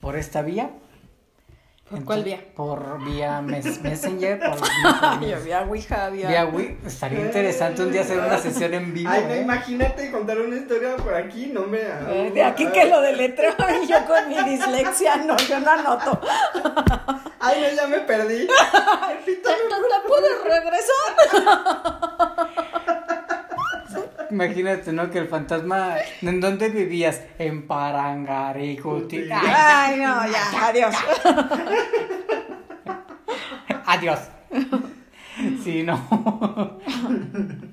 por 0.00 0.16
esta 0.16 0.42
vía. 0.42 0.70
¿Por 1.88 2.04
cuál 2.04 2.24
vía? 2.24 2.40
Por 2.56 3.04
vía 3.04 3.40
mes- 3.42 3.80
Messenger, 3.82 4.40
por, 4.40 4.58
por 4.58 5.20
Yo 5.20 5.36
había 5.36 5.62
Ouija, 5.62 6.06
había. 6.06 6.28
vía 6.28 6.44
Wii. 6.46 6.78
Estaría 6.84 7.20
interesante 7.20 7.82
un 7.84 7.92
día 7.92 8.00
hacer 8.00 8.18
una 8.18 8.38
sesión 8.38 8.74
en 8.74 8.92
vivo. 8.92 9.08
Ay, 9.12 9.24
no, 9.28 9.34
¿eh? 9.34 9.40
imagínate 9.42 10.10
contar 10.10 10.40
una 10.40 10.56
historia 10.56 10.96
por 10.96 11.14
aquí, 11.14 11.46
no 11.46 11.62
me. 11.62 11.78
Eh, 11.78 12.32
De 12.34 12.42
aquí 12.42 12.66
que 12.66 12.86
lo 12.86 13.00
deletreo 13.00 13.54
y 13.82 13.86
yo 13.86 14.04
con 14.04 14.28
mi 14.28 14.34
dislexia, 14.42 15.16
no, 15.18 15.36
yo 15.36 15.60
no 15.60 15.70
anoto. 15.70 16.20
Ay, 17.38 17.60
no, 17.70 17.76
ya 17.76 17.86
me 17.86 17.98
perdí. 18.00 18.46
¿Te 19.24 19.36
puedes 20.08 20.42
regresar? 20.44 22.05
Imagínate, 24.30 24.92
¿no? 24.92 25.10
Que 25.10 25.18
el 25.18 25.26
fantasma. 25.28 25.96
¿En 26.22 26.40
dónde 26.40 26.68
vivías? 26.68 27.22
En 27.38 27.66
Parangariguti. 27.66 29.24
Ay, 29.32 29.96
no, 30.00 30.26
ya, 30.30 30.66
adiós. 30.68 30.94
Adiós. 33.86 34.18
Sí, 35.62 35.82
no. 35.84 35.96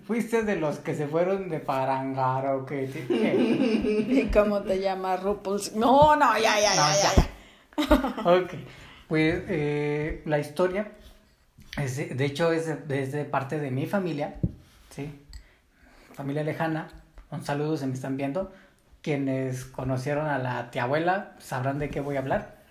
Fuiste 0.05 0.43
de 0.43 0.57
los 0.57 0.77
que 0.79 0.93
se 0.95 1.07
fueron 1.07 1.49
de 1.49 1.59
Parangariguti. 1.59 2.99
¿Y 3.09 4.29
cómo 4.31 4.61
te 4.61 4.79
llamas, 4.79 5.23
Ruples? 5.23 5.73
No, 5.75 6.15
no, 6.15 6.37
ya, 6.37 6.59
ya, 6.59 6.75
No, 6.75 6.83
ya, 6.91 7.15
ya. 7.15 7.29
ya. 7.89 7.95
Ok. 8.31 8.53
Pues 9.07 9.43
eh, 9.47 10.21
la 10.25 10.39
historia, 10.39 10.91
es 11.77 11.97
de, 11.97 12.05
de 12.07 12.25
hecho, 12.25 12.51
es 12.51 12.87
de, 12.87 13.01
es 13.01 13.11
de 13.11 13.25
parte 13.25 13.59
de 13.59 13.69
mi 13.71 13.85
familia. 13.85 14.35
Familia 16.13 16.43
lejana. 16.43 16.89
Un 17.31 17.43
saludo, 17.43 17.77
se 17.77 17.87
me 17.87 17.93
están 17.93 18.17
viendo. 18.17 18.51
Quienes 19.01 19.65
conocieron 19.65 20.27
a 20.27 20.37
la 20.39 20.71
tía 20.71 20.83
abuela 20.83 21.35
sabrán 21.39 21.79
de 21.79 21.89
qué 21.89 21.99
voy 21.99 22.15
a 22.15 22.19
hablar. 22.19 22.61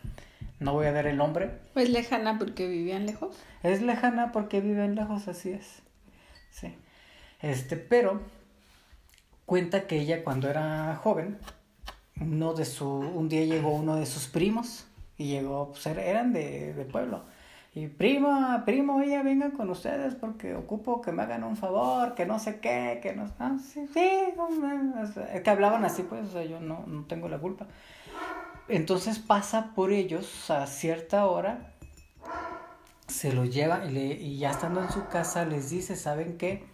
No 0.61 0.73
voy 0.73 0.87
a 0.87 0.93
dar 0.93 1.07
el 1.07 1.17
nombre. 1.17 1.51
Pues 1.75 1.91
lejana 1.91 2.39
porque 2.39 2.69
vivían 2.69 3.05
lejos. 3.07 3.37
Es 3.63 3.83
lejana 3.83 4.33
porque 4.33 4.61
viven 4.61 4.95
lejos, 4.95 5.29
así 5.29 5.51
es. 5.51 5.83
Sí. 6.51 6.75
Este, 7.41 7.77
pero 7.77 8.23
cuenta 9.45 9.87
que 9.87 9.99
ella 9.99 10.23
cuando 10.23 10.49
era 10.49 10.95
joven, 11.03 11.39
uno 12.21 12.55
de 12.55 12.65
su, 12.65 12.89
un 12.89 13.29
día 13.29 13.45
llegó 13.45 13.71
uno 13.75 13.97
de 13.97 14.07
sus 14.07 14.27
primos 14.29 14.87
y 15.19 15.27
llegó, 15.27 15.73
pues 15.73 15.85
era- 15.87 16.03
eran 16.05 16.33
de, 16.33 16.73
de 16.75 16.85
pueblo. 16.85 17.25
Y 17.75 17.87
prima, 17.87 18.65
primo, 18.67 19.01
ella 19.01 19.23
venga 19.23 19.51
con 19.53 19.71
ustedes 19.71 20.15
porque 20.15 20.55
ocupo 20.55 21.01
que 21.01 21.11
me 21.11 21.23
hagan 21.23 21.43
un 21.43 21.57
favor, 21.57 22.15
que 22.15 22.27
no 22.27 22.39
sé 22.39 22.61
qué, 22.61 23.01
que 23.03 23.15
no, 23.15 23.31
ah, 23.39 23.57
sí, 23.59 23.87
sí, 23.95 24.11
es 25.33 25.41
que 25.41 25.51
hablaban 25.51 25.83
así, 25.85 26.03
pues, 26.03 26.29
o 26.29 26.33
sea, 26.33 26.45
yo 26.45 26.61
no, 26.61 26.85
no 26.87 27.07
tengo 27.07 27.29
la 27.29 27.39
culpa. 27.39 27.67
Entonces 28.69 29.19
pasa 29.19 29.73
por 29.75 29.91
ellos 29.91 30.51
a 30.51 30.67
cierta 30.67 31.25
hora 31.27 31.73
se 33.13 33.33
lo 33.33 33.45
lleva 33.45 33.85
y, 33.85 34.39
ya 34.39 34.51
estando 34.51 34.83
en 34.83 34.91
su 34.91 35.07
casa 35.07 35.45
les 35.45 35.71
dice, 35.71 35.97
¿saben 35.97 36.39
qué? 36.39 36.65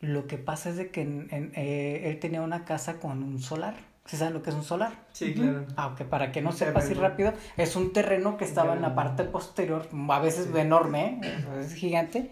Lo 0.00 0.26
que 0.26 0.38
pasa 0.38 0.70
es 0.70 0.76
de 0.76 0.90
que 0.90 1.02
eh, 1.02 2.02
él 2.04 2.18
tenía 2.18 2.42
una 2.42 2.64
casa 2.64 2.98
con 2.98 3.22
un 3.22 3.40
solar, 3.40 3.74
¿Sí 4.12 4.18
saben 4.18 4.34
lo 4.34 4.42
que 4.42 4.50
es 4.50 4.56
un 4.56 4.62
solar? 4.62 4.92
Sí, 5.14 5.32
claro. 5.32 5.64
Aunque 5.74 6.04
para 6.04 6.32
que 6.32 6.42
no 6.42 6.50
Un 6.50 6.54
sepa 6.56 6.80
así 6.80 6.92
rápido, 6.92 7.32
es 7.56 7.76
un 7.76 7.94
terreno 7.94 8.36
que 8.36 8.44
estaba 8.44 8.74
en 8.74 8.82
la 8.82 8.94
parte 8.94 9.24
posterior, 9.24 9.88
a 10.10 10.18
veces 10.18 10.50
Sí. 10.52 10.58
enorme, 10.60 11.18
¿eh? 11.22 11.44
es 11.60 11.72
gigante. 11.72 12.30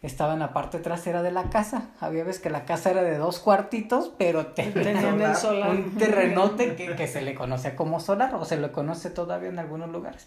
Estaba 0.00 0.32
en 0.32 0.38
la 0.38 0.54
parte 0.54 0.78
trasera 0.78 1.20
de 1.22 1.30
la 1.30 1.50
casa. 1.50 1.90
Había 2.00 2.24
veces 2.24 2.40
que 2.40 2.48
la 2.48 2.64
casa 2.64 2.90
era 2.90 3.02
de 3.02 3.18
dos 3.18 3.38
cuartitos, 3.38 4.10
pero 4.16 4.46
tenía 4.46 4.72
Tenían 4.82 5.20
el 5.20 5.36
Solar. 5.36 5.68
un 5.72 5.94
terrenote 5.98 6.74
que, 6.74 6.96
que 6.96 7.06
se 7.06 7.20
le 7.20 7.34
conoce 7.34 7.74
como 7.74 8.00
solar 8.00 8.34
o 8.34 8.46
se 8.46 8.56
le 8.58 8.72
conoce 8.72 9.10
todavía 9.10 9.50
en 9.50 9.58
algunos 9.58 9.90
lugares. 9.90 10.26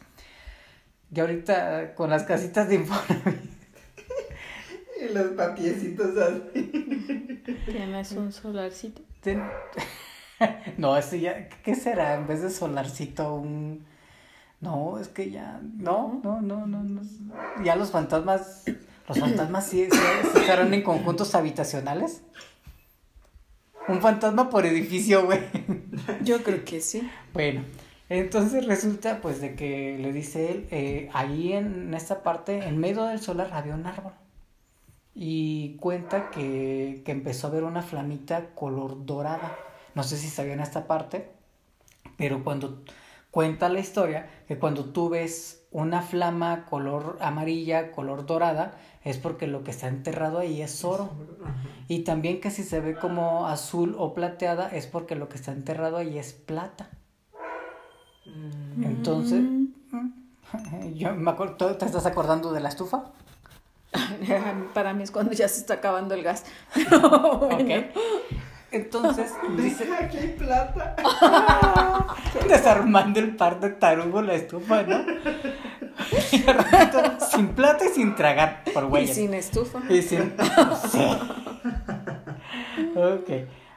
Y 1.12 1.20
ahorita 1.22 1.96
con 1.96 2.12
las 2.12 2.22
casitas 2.22 2.70
de 2.70 2.76
Infonavit, 2.76 3.52
Y 5.02 5.12
los 5.12 5.26
patiecitos 5.30 6.16
así. 6.18 7.42
Tienes 7.66 8.12
un 8.12 8.32
solarcito. 8.32 9.02
ten- 9.22 9.42
no, 10.78 10.98
ese 10.98 11.20
ya, 11.20 11.50
¿qué 11.50 11.76
será? 11.76 12.16
En 12.16 12.28
vez 12.28 12.42
de 12.42 12.50
solarcito, 12.50 13.36
un... 13.36 13.86
No, 14.62 14.98
es 14.98 15.10
que 15.10 15.30
ya, 15.30 15.60
no, 15.62 16.22
no, 16.24 16.42
no, 16.42 16.66
no, 16.66 16.84
no. 16.84 17.02
Ya 17.64 17.76
los 17.76 17.92
fantasmas, 17.92 18.64
los 19.10 19.20
fantasmas 19.20 19.68
sí, 19.68 19.88
sí, 19.92 19.98
sí 20.32 20.40
estarán 20.40 20.74
en 20.74 20.84
conjuntos 20.84 21.36
habitacionales. 21.36 22.22
Un 23.90 24.02
fantasma 24.02 24.50
por 24.50 24.66
edificio, 24.66 25.26
güey. 25.26 25.42
Yo 26.24 26.42
creo 26.44 26.64
que 26.64 26.80
sí. 26.80 27.10
Bueno, 27.34 27.64
entonces 28.08 28.66
resulta 28.66 29.20
pues 29.22 29.42
de 29.42 29.56
que 29.56 29.98
le 30.00 30.14
dice 30.14 30.52
él, 30.52 30.68
eh, 30.72 31.10
ahí 31.14 31.52
en 31.52 31.94
esta 31.94 32.24
parte, 32.24 32.66
en 32.66 32.78
medio 32.78 33.04
del 33.04 33.20
solar 33.20 33.50
había 33.52 33.76
un 33.76 33.86
árbol. 33.86 34.14
Y 35.14 35.76
cuenta 35.76 36.32
que, 36.32 37.02
que 37.06 37.12
empezó 37.12 37.48
a 37.48 37.52
ver 37.52 37.64
una 37.64 37.82
flamita 37.82 38.52
color 38.56 39.06
dorada. 39.06 39.58
No 39.96 40.04
sé 40.04 40.18
si 40.18 40.30
sabían 40.30 40.60
esta 40.60 40.88
parte, 40.88 41.32
pero 42.18 42.44
cuando 42.44 42.84
cuenta 43.32 43.70
la 43.70 43.80
historia, 43.80 44.30
que 44.48 44.58
cuando 44.58 44.86
tú 44.86 45.10
ves 45.10 45.66
una 45.72 46.02
flama 46.02 46.66
color 46.66 47.18
amarilla, 47.22 47.92
color 47.92 48.26
dorada, 48.26 48.74
es 49.04 49.18
porque 49.18 49.48
lo 49.48 49.64
que 49.64 49.72
está 49.72 49.88
enterrado 49.88 50.40
ahí 50.40 50.62
es 50.62 50.84
oro. 50.84 51.10
Y 51.88 52.00
también 52.00 52.42
que 52.42 52.52
si 52.52 52.64
se 52.64 52.80
ve 52.80 52.96
como 52.96 53.48
azul 53.48 53.96
o 53.98 54.14
plateada 54.14 54.70
es 54.70 54.88
porque 54.88 55.16
lo 55.16 55.30
que 55.30 55.36
está 55.36 55.52
enterrado 55.52 55.98
ahí 55.98 56.18
es 56.18 56.34
plata. 56.34 56.90
Entonces, 58.82 59.44
Mm. 59.94 60.94
yo 60.96 61.14
me 61.16 61.32
acuerdo, 61.32 61.56
¿tú 61.56 61.74
¿te 61.76 61.86
estás 61.86 62.06
acordando 62.06 62.52
de 62.52 62.60
la 62.60 62.70
estufa? 62.70 63.12
Para 64.74 64.94
mí 64.94 65.04
es 65.04 65.12
cuando 65.12 65.34
ya 65.34 65.48
se 65.48 65.60
está 65.60 65.76
acabando 65.76 66.16
el 66.16 66.24
gas. 66.24 66.46
Ok. 66.92 67.70
Entonces, 68.74 69.32
dice, 69.58 69.88
aquí 69.94 70.18
hay 70.18 70.28
plata. 70.38 70.96
desarmando 72.50 73.20
el 73.20 73.36
par 73.36 73.60
de 73.60 73.70
tarugo 73.70 74.22
la 74.22 74.34
estufa, 74.34 74.84
¿no? 74.84 75.00
Y 76.12 76.44
sin 77.32 77.50
plata 77.50 77.86
y 77.86 77.90
sin 77.90 78.16
tragar, 78.16 78.64
por 78.74 78.84
Y 78.84 78.88
güeyes. 78.88 79.16
sin 79.16 79.34
estufa. 79.34 79.80
Y 79.90 80.02
sin- 80.02 80.34
sí. 80.92 81.00
Ok, 82.96 83.30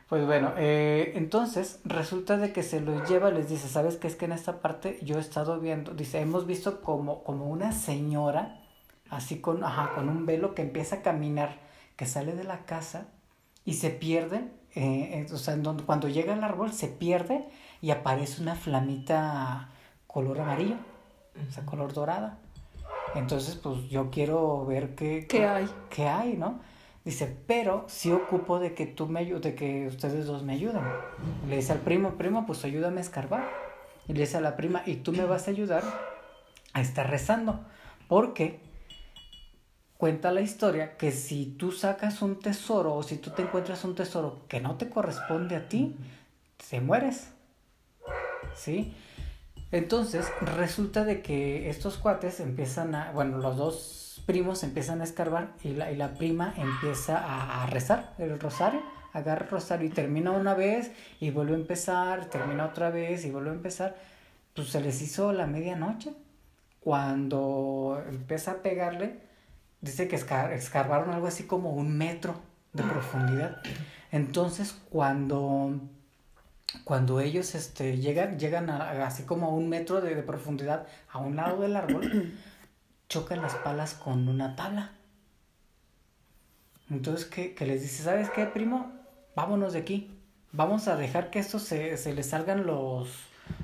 pues 0.09 0.25
bueno, 0.27 0.53
eh, 0.57 1.13
entonces 1.17 1.81
resulta 1.85 2.37
de 2.37 2.53
que 2.53 2.63
se 2.63 2.81
los 2.81 3.09
lleva, 3.09 3.31
les 3.31 3.49
dice, 3.49 3.69
¿sabes 3.69 3.97
qué 3.97 4.07
es 4.07 4.17
que 4.17 4.25
en 4.27 4.33
esta 4.33 4.61
parte 4.61 4.99
yo 5.03 5.17
he 5.17 5.21
estado 5.21 5.61
viendo? 5.61 5.93
Dice, 5.93 6.21
hemos 6.21 6.47
visto 6.47 6.81
como, 6.81 7.23
como 7.25 7.47
una 7.47 7.73
señora, 7.73 8.61
así 9.11 9.41
con, 9.41 9.63
ajá, 9.65 9.93
con 9.95 10.09
un 10.09 10.27
velo 10.27 10.55
que 10.55 10.63
empieza 10.63 10.97
a 10.97 11.03
caminar, 11.03 11.59
que 11.97 12.07
sale 12.07 12.33
de 12.35 12.45
la 12.45 12.65
casa 12.65 13.09
y 13.65 13.75
se 13.75 13.91
pierde, 13.91 14.49
eh, 14.77 15.27
o 15.33 15.39
sea, 15.39 15.55
en 15.55 15.63
donde, 15.63 15.85
cuando 15.85 16.09
llega 16.09 16.35
al 16.35 16.45
árbol 16.45 16.73
se 16.73 16.89
pierde 16.89 17.49
y 17.81 17.91
aparece 17.91 18.43
una 18.43 18.55
flamita 18.55 19.71
color 20.07 20.41
amarillo, 20.41 20.77
o 21.49 21.51
sea, 21.51 21.65
color 21.65 21.95
dorada. 21.95 22.39
Entonces, 23.15 23.57
pues 23.57 23.89
yo 23.89 24.11
quiero 24.11 24.67
ver 24.67 24.95
qué, 24.95 25.27
¿Qué 25.27 25.47
hay? 25.47 25.67
qué 25.89 26.07
hay, 26.07 26.37
¿no? 26.37 26.61
Dice, 27.07 27.35
pero 27.47 27.85
sí 27.89 28.13
ocupo 28.13 28.59
de 28.59 28.75
que 28.75 28.85
tú 28.85 29.07
me 29.07 29.21
ayudes, 29.21 29.43
de 29.43 29.55
que 29.55 29.87
ustedes 29.87 30.27
dos 30.27 30.43
me 30.43 30.55
ayuden. 30.55 30.83
Le 31.49 31.57
dice 31.57 31.73
al 31.73 31.79
primo, 31.79 32.13
primo, 32.19 32.45
pues 32.47 32.65
ayúdame 32.65 32.99
a 32.99 33.01
escarbar. 33.01 33.49
Y 34.09 34.13
le 34.13 34.21
dice 34.21 34.37
a 34.37 34.41
la 34.41 34.57
prima, 34.57 34.83
y 34.85 34.97
tú 34.97 35.13
me 35.13 35.25
vas 35.25 35.49
a 35.49 35.53
ayudar 35.53 35.85
a 36.75 36.81
estar 36.81 37.09
rezando. 37.09 37.61
Porque 38.09 38.61
cuenta 39.99 40.33
la 40.33 40.41
historia 40.41 40.97
que 40.97 41.13
si 41.13 41.47
tú 41.47 41.73
sacas 41.73 42.23
un 42.23 42.39
tesoro 42.39 42.95
o 42.95 43.03
si 43.03 43.17
tú 43.17 43.31
te 43.31 43.43
encuentras 43.43 43.85
un 43.85 43.95
tesoro 43.95 44.41
que 44.49 44.61
no 44.61 44.77
te 44.77 44.89
corresponde 44.91 45.57
a 45.57 45.69
ti, 45.69 45.97
te 46.69 46.81
mueres. 46.81 47.31
¿Sí? 48.55 48.95
Entonces, 49.73 50.27
resulta 50.41 51.05
de 51.05 51.23
que 51.23 51.69
estos 51.69 51.99
cuates 51.99 52.41
empiezan 52.41 52.95
a, 52.95 53.13
bueno, 53.13 53.39
los 53.39 53.57
dos 53.57 54.23
primos 54.27 54.63
empiezan 54.63 55.01
a 55.01 55.05
escarbar 55.05 55.53
y 55.63 55.71
la, 55.71 55.91
y 55.93 55.97
la 55.97 56.15
prima 56.15 56.55
empieza 56.57 57.19
a, 57.19 57.63
a 57.63 57.67
rezar 57.67 58.15
el 58.19 58.39
rosario, 58.39 58.83
agarra 59.13 59.45
el 59.45 59.51
rosario 59.51 59.87
y 59.87 59.91
termina 59.91 60.31
una 60.33 60.55
vez 60.55 60.93
y 61.21 61.31
vuelve 61.31 61.53
a 61.53 61.57
empezar, 61.57 62.27
termina 62.27 62.67
otra 62.67 62.91
vez 62.91 63.25
y 63.25 63.31
vuelve 63.31 63.51
a 63.51 63.55
empezar. 63.55 63.97
Pues 64.55 64.69
se 64.69 64.81
les 64.81 65.03
hizo 65.03 65.33
la 65.33 65.47
medianoche. 65.47 66.13
Cuando 66.81 68.03
empieza 68.09 68.53
a 68.53 68.63
pegarle, 68.63 69.26
dice 69.87 70.09
que 70.09 70.17
escar- 70.17 70.53
escarbaron 70.53 71.11
algo 71.11 71.27
así 71.27 71.45
como 71.45 71.71
un 71.73 71.97
metro 71.97 72.35
de 72.73 72.83
profundidad. 72.83 73.61
Entonces, 74.13 74.77
cuando 74.91 75.81
cuando 76.85 77.21
ellos 77.21 77.55
este, 77.55 77.97
llegan, 77.99 78.39
llegan 78.39 78.71
a, 78.71 79.07
así 79.07 79.23
como 79.23 79.47
a 79.47 79.51
un 79.51 79.69
metro 79.69 80.01
de, 80.01 80.15
de 80.15 80.23
profundidad 80.23 80.87
a 81.11 81.19
un 81.19 81.37
lado 81.37 81.63
del 81.63 81.77
árbol, 81.77 82.35
chocan 83.09 83.41
las 83.41 83.55
palas 83.55 83.95
con 83.95 84.29
una 84.29 84.57
tabla. 84.57 84.93
Entonces, 86.91 87.25
que, 87.27 87.55
que 87.55 87.67
les 87.67 87.83
dice, 87.83 88.03
¿sabes 88.03 88.31
qué, 88.31 88.47
primo? 88.47 88.93
Vámonos 89.35 89.73
de 89.73 89.81
aquí. 89.81 90.11
Vamos 90.53 90.89
a 90.89 90.97
dejar 90.97 91.31
que 91.31 91.39
esto 91.39 91.59
se, 91.59 91.97
se 91.97 92.15
le 92.15 92.23
salgan 92.23 92.67
los, 92.67 93.09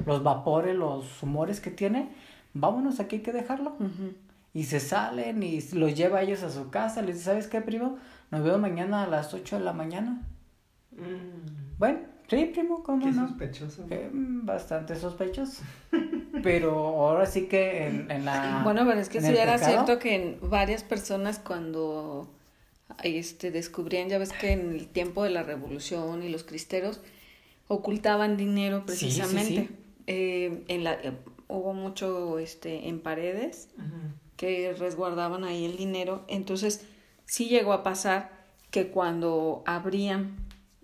los 0.07 0.23
vapores, 0.23 0.75
los 0.75 1.23
humores 1.23 1.61
que 1.61 1.71
tiene. 1.71 2.11
Vámonos, 2.55 3.01
aquí 3.01 3.17
hay 3.17 3.23
que 3.23 3.33
dejarlo. 3.33 3.71
Ujú. 3.79 4.15
Y 4.55 4.65
se 4.65 4.81
salen 4.81 5.43
y 5.43 5.61
los 5.73 5.95
lleva 5.95 6.19
a 6.19 6.23
ellos 6.23 6.43
a 6.43 6.51
su 6.51 6.69
casa. 6.71 7.01
Les 7.03 7.15
dice, 7.17 7.27
¿sabes 7.27 7.47
qué, 7.47 7.61
primo? 7.61 7.99
Nos 8.31 8.43
vemos 8.45 8.61
mañana 8.61 9.05
a 9.05 9.07
las 9.07 9.33
8 9.33 9.59
de 9.59 9.65
la 9.65 9.73
mañana. 9.73 10.23
Mm. 10.91 11.79
Bueno, 11.79 12.01
sí, 12.29 12.51
primo, 12.53 12.83
¿cómo 12.83 13.07
Qué 13.07 13.13
no? 13.13 13.29
sospechoso. 13.29 13.87
Eh, 13.91 14.11
bastante 14.13 14.95
sospechosos. 14.97 15.61
Pero 16.43 16.73
ahora 16.77 17.25
sí 17.27 17.47
que 17.47 17.87
en, 17.87 18.11
en 18.11 18.25
la. 18.27 18.61
Bueno, 18.65 18.85
pero 18.87 19.01
es 19.01 19.09
que 19.09 19.19
el 19.19 19.25
era 19.37 19.55
pecado, 19.55 19.73
cierto 19.73 19.99
que 19.99 20.15
en 20.17 20.51
varias 20.51 20.83
personas 20.85 21.39
cuando 21.39 22.29
este 23.03 23.51
descubrían, 23.51 24.09
ya 24.11 24.19
ves 24.19 24.33
que 24.33 24.53
en 24.53 24.73
el 24.73 24.89
tiempo 24.89 25.25
de 25.25 25.31
la 25.31 25.43
revolución 25.43 26.23
y 26.23 26.29
los 26.29 26.45
cristeros 26.45 27.01
ocultaban 27.69 28.37
dinero 28.37 28.83
Sí, 28.87 28.97
sí, 28.97 29.05
precisamente. 29.07 29.69
sí. 29.69 29.77
Eh, 30.09 30.65
en 30.69 30.85
la 30.85 30.95
eh, 30.95 31.13
hubo 31.49 31.73
mucho 31.75 32.39
este 32.39 32.89
en 32.89 33.01
paredes 33.01 33.69
Ujú. 33.79 33.87
Que 34.43 34.75
resguardaban 34.77 35.45
ahí 35.45 35.65
el 35.65 35.77
dinero. 35.77 36.25
Entonces, 36.27 36.85
sí 37.27 37.49
llegó 37.49 37.73
a 37.73 37.85
pasar 37.85 38.33
que 38.73 38.89
cuando 38.89 39.63
abrían 39.67 40.35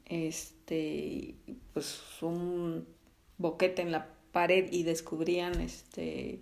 este 0.06 1.34
pues 1.74 2.00
un 2.22 2.86
boquete 3.36 3.82
en 3.82 3.90
la 3.90 4.06
pared 4.30 4.68
y 4.70 4.84
descubrían 4.84 5.60
este 5.60 6.40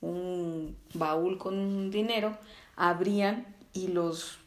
un 0.00 0.76
baúl 0.94 1.38
con 1.38 1.90
dinero, 1.90 2.36
abrían 2.76 3.44
y 3.72 3.88
los 3.88 4.38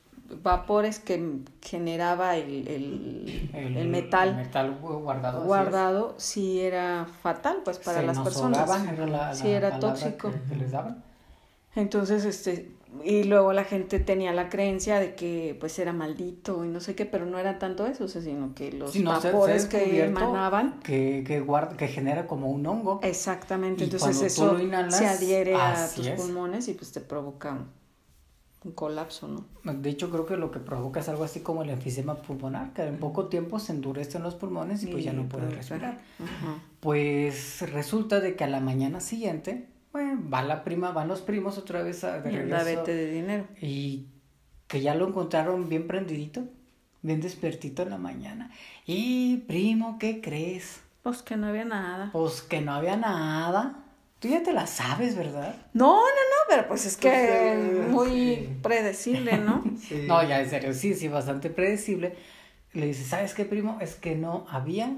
vapores 0.41 0.99
que 0.99 1.39
generaba 1.61 2.37
el, 2.37 2.69
el, 2.69 3.49
el 3.53 3.87
metal 3.89 4.29
el 4.29 4.35
metal 4.37 4.77
guardado. 4.79 5.43
guardado 5.43 6.15
sí 6.17 6.61
era 6.61 7.05
fatal 7.21 7.57
pues 7.65 7.79
para 7.79 7.99
Se 7.99 8.05
las 8.07 8.15
nos 8.15 8.23
personas. 8.23 8.87
era 8.93 9.05
la, 9.07 9.35
sí 9.35 9.49
la 9.49 9.57
era 9.57 9.79
tóxico. 9.79 10.31
Que, 10.31 10.41
que 10.51 10.55
les 10.55 10.71
daban. 10.71 11.03
Entonces, 11.75 12.25
este, 12.25 12.71
y 13.05 13.23
luego 13.23 13.53
la 13.53 13.63
gente 13.63 13.99
tenía 13.99 14.33
la 14.33 14.49
creencia 14.49 14.99
de 14.99 15.15
que 15.15 15.55
pues 15.59 15.79
era 15.79 15.93
maldito 15.93 16.65
y 16.65 16.67
no 16.67 16.81
sé 16.81 16.95
qué, 16.95 17.05
pero 17.05 17.25
no 17.25 17.39
era 17.39 17.57
tanto 17.57 17.87
eso, 17.87 18.03
o 18.03 18.07
sea, 18.09 18.21
sino 18.21 18.53
que 18.53 18.73
los 18.73 19.01
vapores 19.01 19.65
que 19.65 20.03
emanaban, 20.03 20.81
Que, 20.81 21.23
que, 21.25 21.39
guarda, 21.39 21.77
que 21.77 21.87
genera 21.87 22.27
como 22.27 22.49
un 22.49 22.65
hongo. 22.65 22.99
exactamente, 23.03 23.83
Y 23.83 23.85
entonces 23.85 24.21
eso 24.21 24.59
inhalas, 24.59 24.97
se 24.97 25.07
adhiere 25.07 25.55
a 25.55 25.87
tus 25.95 26.05
es. 26.05 26.19
pulmones 26.19 26.67
y 26.67 26.73
pues 26.73 26.91
te 26.91 26.99
provoca 26.99 27.57
un, 28.63 28.71
colapso, 28.73 29.27
¿no? 29.27 29.45
De 29.73 29.89
hecho, 29.89 30.11
creo 30.11 30.25
que 30.25 30.35
lo 30.37 30.51
que 30.51 30.59
provoca 30.59 30.99
es 30.99 31.09
algo 31.09 31.23
así 31.23 31.39
como 31.39 31.63
el 31.63 31.69
enfisema 31.69 32.21
pulmonar, 32.21 32.73
que 32.73 32.83
en 32.83 32.97
poco 32.97 33.27
tiempo 33.27 33.57
se 33.57 33.71
endurecen 33.71 34.21
los 34.21 34.35
pulmones 34.35 34.83
y 34.83 34.87
pues 34.87 35.03
ya 35.03 35.13
no 35.13 35.27
puedes 35.29 35.55
respirar. 35.55 35.99
Pues 36.81 37.61
resulta 37.71 38.19
de 38.19 38.35
que 38.35 38.43
a 38.43 38.47
la 38.47 38.59
mañana 38.59 38.99
siguiente, 38.99 39.70
bueno, 39.93 40.21
va 40.33 40.41
la 40.43 40.63
prima, 40.63 40.91
van 40.91 41.07
los 41.07 41.21
primos 41.21 41.57
otra 41.57 41.81
vez 41.83 42.03
a, 42.03 42.19
de 42.21 42.31
Y 42.31 42.35
regreso. 42.37 42.83
de 42.83 43.11
dinero. 43.11 43.47
Y 43.61 44.07
que 44.67 44.81
ya 44.81 44.95
lo 44.95 45.07
encontraron 45.07 45.67
bien 45.69 45.87
prendidito, 45.87 46.45
bien 47.01 47.19
despiertito 47.21 47.83
en 47.83 47.89
la 47.89 47.97
mañana. 47.97 48.51
Y 48.85 49.37
primo, 49.47 49.97
¿qué 49.99 50.21
crees? 50.21 50.81
Pues 51.03 51.21
que 51.21 51.35
no 51.35 51.47
había 51.47 51.65
nada. 51.65 52.09
Pues 52.13 52.41
que 52.41 52.61
no 52.61 52.73
había 52.73 52.95
nada. 52.95 53.79
Tú 54.19 54.27
ya 54.27 54.43
te 54.43 54.53
la 54.53 54.67
sabes, 54.67 55.15
¿verdad? 55.17 55.55
No, 55.73 55.95
no, 55.95 56.01
no, 56.01 56.37
pero 56.47 56.67
pues 56.67 56.85
es 56.85 56.95
que 56.95 57.09
Pues, 57.09 57.19
eh, 57.19 57.87
muy 57.89 58.09
sí. 58.09 58.49
predecible, 58.61 59.37
¿no? 59.39 59.63
Sí. 59.79 60.05
No, 60.07 60.21
ya 60.23 60.39
en 60.41 60.49
serio, 60.49 60.73
sí, 60.73 60.93
sí, 60.93 61.07
bastante 61.07 61.49
predecible. 61.49 62.15
Le 62.73 62.85
dice, 62.85 63.03
¿sabes 63.03 63.33
qué, 63.33 63.43
primo? 63.45 63.77
Es 63.81 63.95
que 63.95 64.15
no 64.15 64.45
había 64.49 64.95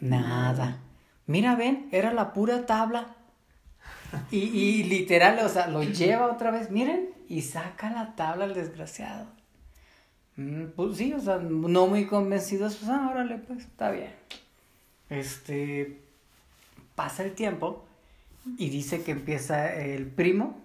nada. 0.00 0.78
Mira, 1.26 1.54
ven, 1.56 1.88
era 1.92 2.12
la 2.12 2.32
pura 2.32 2.66
tabla. 2.66 3.15
Y, 4.30 4.38
y 4.38 4.84
literal, 4.84 5.38
o 5.44 5.48
sea, 5.48 5.68
lo 5.68 5.82
lleva 5.82 6.30
otra 6.32 6.50
vez, 6.50 6.70
miren, 6.70 7.10
y 7.28 7.42
saca 7.42 7.90
la 7.90 8.14
tabla 8.16 8.44
el 8.46 8.54
desgraciado. 8.54 9.26
Mm, 10.36 10.66
Pues 10.76 10.96
sí, 10.98 11.12
o 11.12 11.20
sea, 11.20 11.38
no 11.38 11.86
muy 11.86 12.06
convencidos, 12.06 12.76
pues 12.76 12.90
ah, 12.90 13.08
órale, 13.10 13.38
pues, 13.38 13.60
está 13.60 13.90
bien. 13.90 14.12
Este, 15.08 16.00
pasa 16.94 17.22
el 17.22 17.32
tiempo 17.34 17.84
y 18.58 18.70
dice 18.70 19.02
que 19.02 19.12
empieza 19.12 19.72
el 19.74 20.06
primo 20.06 20.60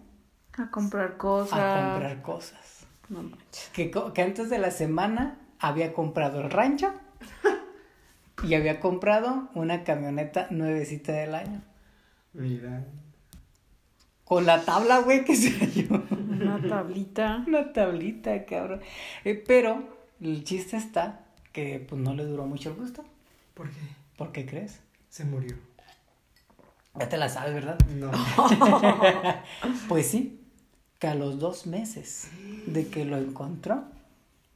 A 0.57 0.69
comprar 0.71 1.17
cosas. 1.17 1.59
a 1.59 1.91
comprar 1.91 2.21
cosas. 2.21 2.85
No 3.09 3.23
manches. 3.23 3.69
Que, 3.73 3.91
que 4.13 4.21
antes 4.21 4.49
de 4.49 4.57
la 4.57 4.71
semana 4.71 5.37
había 5.59 5.93
comprado 5.93 6.41
el 6.41 6.49
rancho 6.49 6.91
y 8.43 8.55
había 8.55 8.79
comprado 8.79 9.49
una 9.53 9.83
camioneta 9.83 10.47
nuevecita 10.49 11.11
del 11.11 11.35
año. 11.35 11.61
Mira. 12.33 12.83
Con 14.31 14.45
la 14.45 14.63
tabla, 14.63 14.99
güey, 14.99 15.25
que 15.25 15.35
se 15.35 15.49
halló. 15.49 16.03
Una 16.09 16.61
tablita. 16.65 17.43
Una 17.45 17.73
tablita, 17.73 18.45
cabrón. 18.45 18.79
Eh, 19.25 19.35
pero 19.45 19.83
el 20.21 20.45
chiste 20.45 20.77
está 20.77 21.25
que 21.51 21.85
pues 21.85 22.01
no 22.01 22.15
le 22.15 22.23
duró 22.23 22.45
mucho 22.45 22.69
el 22.69 22.77
gusto. 22.77 23.03
¿Por 23.53 23.69
qué? 23.69 23.79
¿Por 24.15 24.31
qué 24.31 24.45
crees? 24.45 24.79
Se 25.09 25.25
murió. 25.25 25.57
Ya 26.97 27.09
te 27.09 27.17
la 27.17 27.27
sabes, 27.27 27.53
¿verdad? 27.55 27.77
No. 27.89 28.09
Pues 29.89 30.07
sí, 30.07 30.39
que 30.97 31.07
a 31.07 31.15
los 31.15 31.37
dos 31.37 31.67
meses 31.67 32.29
de 32.67 32.87
que 32.87 33.03
lo 33.03 33.17
encontró, 33.17 33.83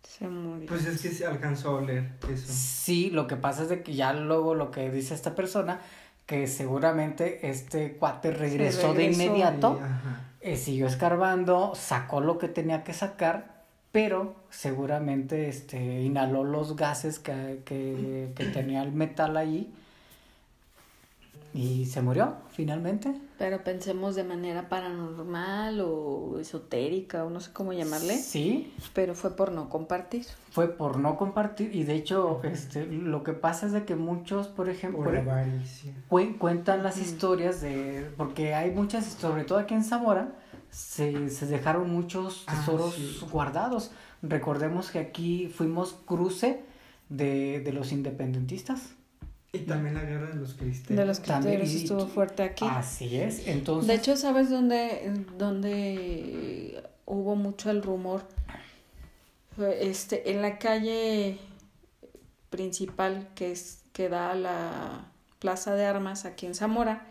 Se 0.04 0.30
murió. 0.30 0.70
Pues 0.70 0.86
es 0.86 1.02
que 1.02 1.10
se 1.10 1.26
alcanzó 1.26 1.72
a 1.72 1.76
oler 1.82 2.14
eso. 2.32 2.46
Sí, 2.48 3.10
lo 3.10 3.28
que 3.28 3.36
pasa 3.36 3.64
es 3.64 3.68
de 3.68 3.84
que 3.84 3.94
ya 3.94 4.14
luego 4.14 4.56
lo 4.56 4.72
que 4.72 4.90
dice 4.90 5.14
esta 5.14 5.36
persona, 5.36 5.82
que 6.26 6.48
seguramente 6.48 7.50
este 7.50 7.94
cuate 7.94 8.32
regresó, 8.32 8.94
de 8.94 9.06
inmediato, 9.06 9.80
ajá. 9.82 10.22
eh, 10.42 10.58
siguió 10.58 10.88
escarbando, 10.88 11.74
sacó 11.76 12.20
lo 12.20 12.40
que 12.40 12.48
tenía 12.48 12.84
que 12.84 12.94
sacar, 12.94 13.64
pero 13.92 14.36
seguramente 14.50 15.48
este, 15.48 16.02
inhaló 16.02 16.44
los 16.44 16.76
gases 16.76 17.20
que, 17.20 17.62
que, 17.66 18.32
que 18.36 18.46
tenía 18.46 18.82
el 18.82 18.92
metal 18.92 19.38
allí 19.38 19.74
y 21.56 21.86
se 21.86 22.02
murió 22.02 22.36
finalmente. 22.50 23.16
Pero 23.38 23.64
pensemos 23.64 24.16
de 24.16 24.24
manera 24.24 24.68
paranormal 24.70 25.80
o 25.82 26.38
esotérica 26.40 27.24
o 27.26 27.30
no 27.30 27.40
sé 27.40 27.52
cómo 27.54 27.72
llamarle. 27.74 28.18
Sí, 28.18 28.74
Pero 28.94 29.16
fue 29.16 29.36
por 29.36 29.52
no 29.52 29.70
compartir. 29.70 30.26
fue 30.52 30.68
por 30.68 30.98
no 31.00 31.18
compartir 31.18 31.76
y 31.76 31.84
de 31.84 31.96
hecho 31.96 32.42
este, 32.44 32.86
lo 32.86 33.24
que 33.24 33.34
pasa 33.34 33.66
es 33.66 33.72
de 33.72 33.86
que 33.86 33.96
muchos, 33.96 34.48
por 34.48 34.70
ejemplo... 34.70 35.04
Por 35.04 35.18
avaricia. 35.18 35.94
Cuen- 36.10 36.38
cuentan 36.38 36.84
las 36.84 36.98
historias 36.98 37.62
de 37.62 38.10
porque 38.18 38.54
hay 38.54 38.72
muchas 38.72 39.06
sobre 39.06 39.44
todo 39.46 39.58
aquí 39.60 39.74
en 39.74 39.84
Zamora 39.84 40.34
se, 40.70 41.30
se 41.30 41.46
dejaron 41.46 41.90
muchos 41.90 42.44
Ah, 42.48 42.56
tesoros 42.58 42.96
sí. 42.96 43.20
guardados 43.32 43.92
recordemos 44.22 44.92
que 44.92 45.00
aquí 45.00 45.48
fuimos 45.48 45.96
cruce 46.06 46.64
de, 47.10 47.60
de 47.62 47.72
los 47.74 47.92
independentistas 47.92 48.96
Y 49.56 49.66
también 49.66 49.96
la 49.96 50.04
guerra 50.04 50.30
de 50.30 50.36
los 50.36 50.54
cristianos. 50.54 50.98
De 50.98 51.06
los 51.58 51.74
y- 51.74 51.84
estuvo 51.84 52.08
fuerte 52.08 52.44
aquí. 52.44 52.66
así 52.70 53.18
es 53.18 53.48
entonces 53.48 53.88
De 53.88 53.96
hecho, 53.96 54.18
¿sabes 54.18 54.50
dónde, 54.50 55.12
dónde 55.38 56.84
hubo 57.06 57.36
mucho 57.36 57.70
el 57.72 57.82
rumor? 57.82 58.24
Este, 59.80 60.32
en 60.32 60.42
la 60.42 60.60
calle 60.60 61.38
principal 62.50 63.30
que 63.36 63.52
es 63.52 63.82
que 63.94 64.10
da 64.10 64.32
a 64.32 64.36
la 64.36 65.06
Plaza 65.40 65.76
de 65.76 65.86
Armas 65.86 66.26
aquí 66.26 66.46
en 66.46 66.56
Zamora 66.56 67.06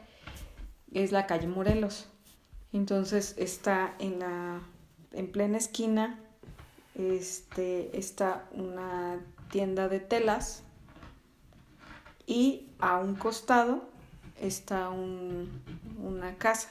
es 0.93 1.13
la 1.13 1.27
calle 1.27 1.47
Morelos. 1.47 2.07
Entonces 2.73 3.35
está 3.39 3.95
en 3.99 4.19
la 4.19 4.61
en 5.13 5.31
plena 5.31 5.59
esquina 5.59 6.19
este 6.95 7.97
está 7.99 8.45
una 8.53 9.21
tienda 9.51 9.89
de 9.89 10.01
telas 10.01 10.63
y 12.27 12.69
a 12.79 12.99
un 12.99 13.15
costado 13.15 13.85
está 14.41 14.91
un, 14.91 15.51
una 16.03 16.37
casa. 16.37 16.71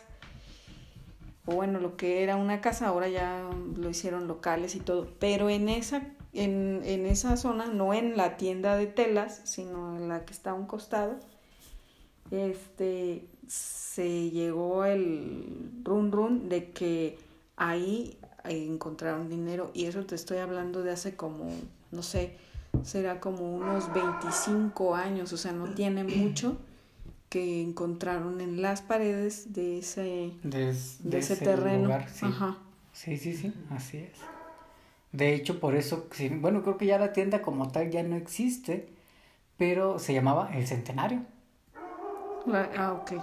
O 1.46 1.56
bueno, 1.56 1.80
lo 1.80 1.98
que 1.98 2.24
era 2.24 2.38
una 2.38 2.62
casa 2.62 2.88
ahora 2.88 3.10
ya 3.10 3.44
lo 3.76 3.89
hicieron 3.89 4.28
locales 4.28 4.76
y 4.76 4.80
todo. 4.80 5.10
Pero 5.20 5.50
en 5.50 5.70
esa, 5.70 6.04
en, 6.34 6.82
en 6.86 7.06
esa 7.06 7.36
zona, 7.38 7.68
no 7.68 7.94
en 7.94 8.16
la 8.16 8.38
tienda 8.38 8.78
de 8.78 8.88
telas, 8.88 9.42
sino 9.44 9.98
en 9.98 10.08
la 10.08 10.26
que 10.26 10.34
está 10.34 10.52
a 10.52 10.54
un 10.54 10.66
costado, 10.66 11.20
este 12.32 13.28
se 13.48 14.32
llegó 14.32 14.86
el 14.86 15.82
run 15.84 16.12
run 16.12 16.50
de 16.50 16.72
que 16.72 17.20
ahí 17.58 18.18
encontraron 18.44 19.30
dinero. 19.30 19.72
Y 19.74 19.86
eso 19.86 20.06
te 20.06 20.16
estoy 20.16 20.38
hablando 20.38 20.82
de 20.82 20.92
hace 20.92 21.16
como, 21.16 21.52
no 21.92 22.04
sé, 22.04 22.38
será 22.82 23.20
como 23.20 23.56
unos 23.56 23.94
25 23.94 24.96
años, 24.96 25.32
o 25.34 25.38
sea, 25.38 25.52
no 25.52 25.66
tiene 25.74 26.04
mucho 26.04 26.58
que 27.30 27.62
encontraron 27.62 28.42
en 28.42 28.62
las 28.62 28.82
paredes 28.82 29.54
de 29.54 29.80
ese, 29.80 30.32
de, 30.44 30.76
de 31.00 31.18
ese, 31.18 31.36
terreno. 31.38 31.84
lugar, 31.84 32.08
sí. 32.10 32.26
Ajá. 32.28 32.58
sí 32.92 33.18
sí 33.18 33.36
sí 33.36 33.52
así 33.72 33.98
es 33.98 34.12
de 35.12 35.34
hecho 35.34 35.60
por 35.60 35.76
eso 35.76 36.08
sí, 36.12 36.30
bueno 36.30 36.62
creo 36.62 36.78
que 36.78 36.86
ya 36.86 37.00
la 37.00 37.12
tienda 37.14 37.42
como 37.42 37.72
tal 37.72 37.90
ya 37.90 38.04
no 38.04 38.16
existe 38.16 38.90
pero 39.58 39.98
se 39.98 40.14
llamaba 40.14 40.52
el 40.54 40.68
centenario 40.68 41.22
La- 42.46 42.70
ah, 42.78 42.94
ok. 42.94 43.14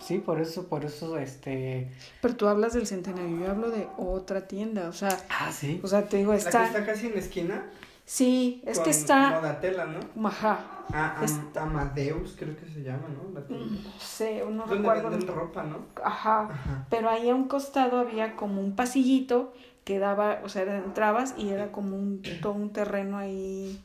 sí 0.00 0.18
por 0.18 0.40
eso 0.40 0.68
por 0.68 0.84
eso 0.86 1.18
este 1.18 1.90
Pero 2.22 2.36
tú 2.36 2.46
hablas 2.48 2.72
del 2.72 2.86
centenario, 2.86 3.38
yo 3.40 3.50
hablo 3.50 3.70
de 3.70 3.86
otra 3.98 4.46
tienda, 4.48 4.88
o 4.88 4.92
sea, 4.94 5.18
ah 5.28 5.52
sí 5.52 5.80
o 5.82 5.86
sea, 5.86 6.06
te 6.08 6.16
digo, 6.18 6.32
La 6.32 6.38
que 6.38 6.44
está... 6.44 6.64
está 6.66 6.86
casi 6.86 7.08
en 7.08 7.12
la 7.14 7.18
esquina. 7.20 7.64
Sí, 8.12 8.60
es 8.66 8.78
con 8.78 8.84
que 8.86 8.90
está... 8.90 9.30
Modatela, 9.30 9.86
¿no? 9.86 10.26
Ajá. 10.28 10.58
Ah, 10.92 11.20
Es- 11.22 11.38
Amadeus, 11.56 12.34
creo 12.36 12.56
que 12.56 12.66
se 12.66 12.82
llama, 12.82 13.04
¿no? 13.08 13.32
La 13.38 13.46
tienda. 13.46 13.66
No 13.84 14.00
sé, 14.00 14.42
no 14.50 14.66
Donde 14.66 14.74
recuerdo. 14.78 15.10
venden 15.10 15.28
ropa, 15.28 15.62
¿no? 15.62 15.76
Ajá. 16.04 16.48
Ajá. 16.50 16.86
Pero 16.90 17.08
ahí 17.08 17.30
a 17.30 17.36
un 17.36 17.44
costado 17.46 18.00
había 18.00 18.34
como 18.34 18.60
un 18.60 18.74
pasillito 18.74 19.52
que 19.84 20.00
daba, 20.00 20.40
o 20.42 20.48
sea, 20.48 20.62
entrabas 20.76 21.36
y 21.38 21.50
era 21.50 21.70
como 21.70 21.94
un, 21.96 22.20
todo 22.42 22.54
un 22.54 22.72
terreno 22.72 23.16
ahí, 23.16 23.80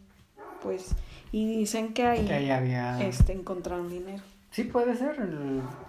pues, 0.63 0.95
y 1.31 1.57
dicen 1.59 1.93
que 1.93 2.07
ahí, 2.07 2.25
que 2.25 2.33
ahí 2.33 2.49
había 2.49 2.99
este, 3.05 3.31
encontraron 3.31 3.89
dinero. 3.89 4.23
Sí, 4.49 4.63
puede 4.63 4.95
ser, 4.95 5.19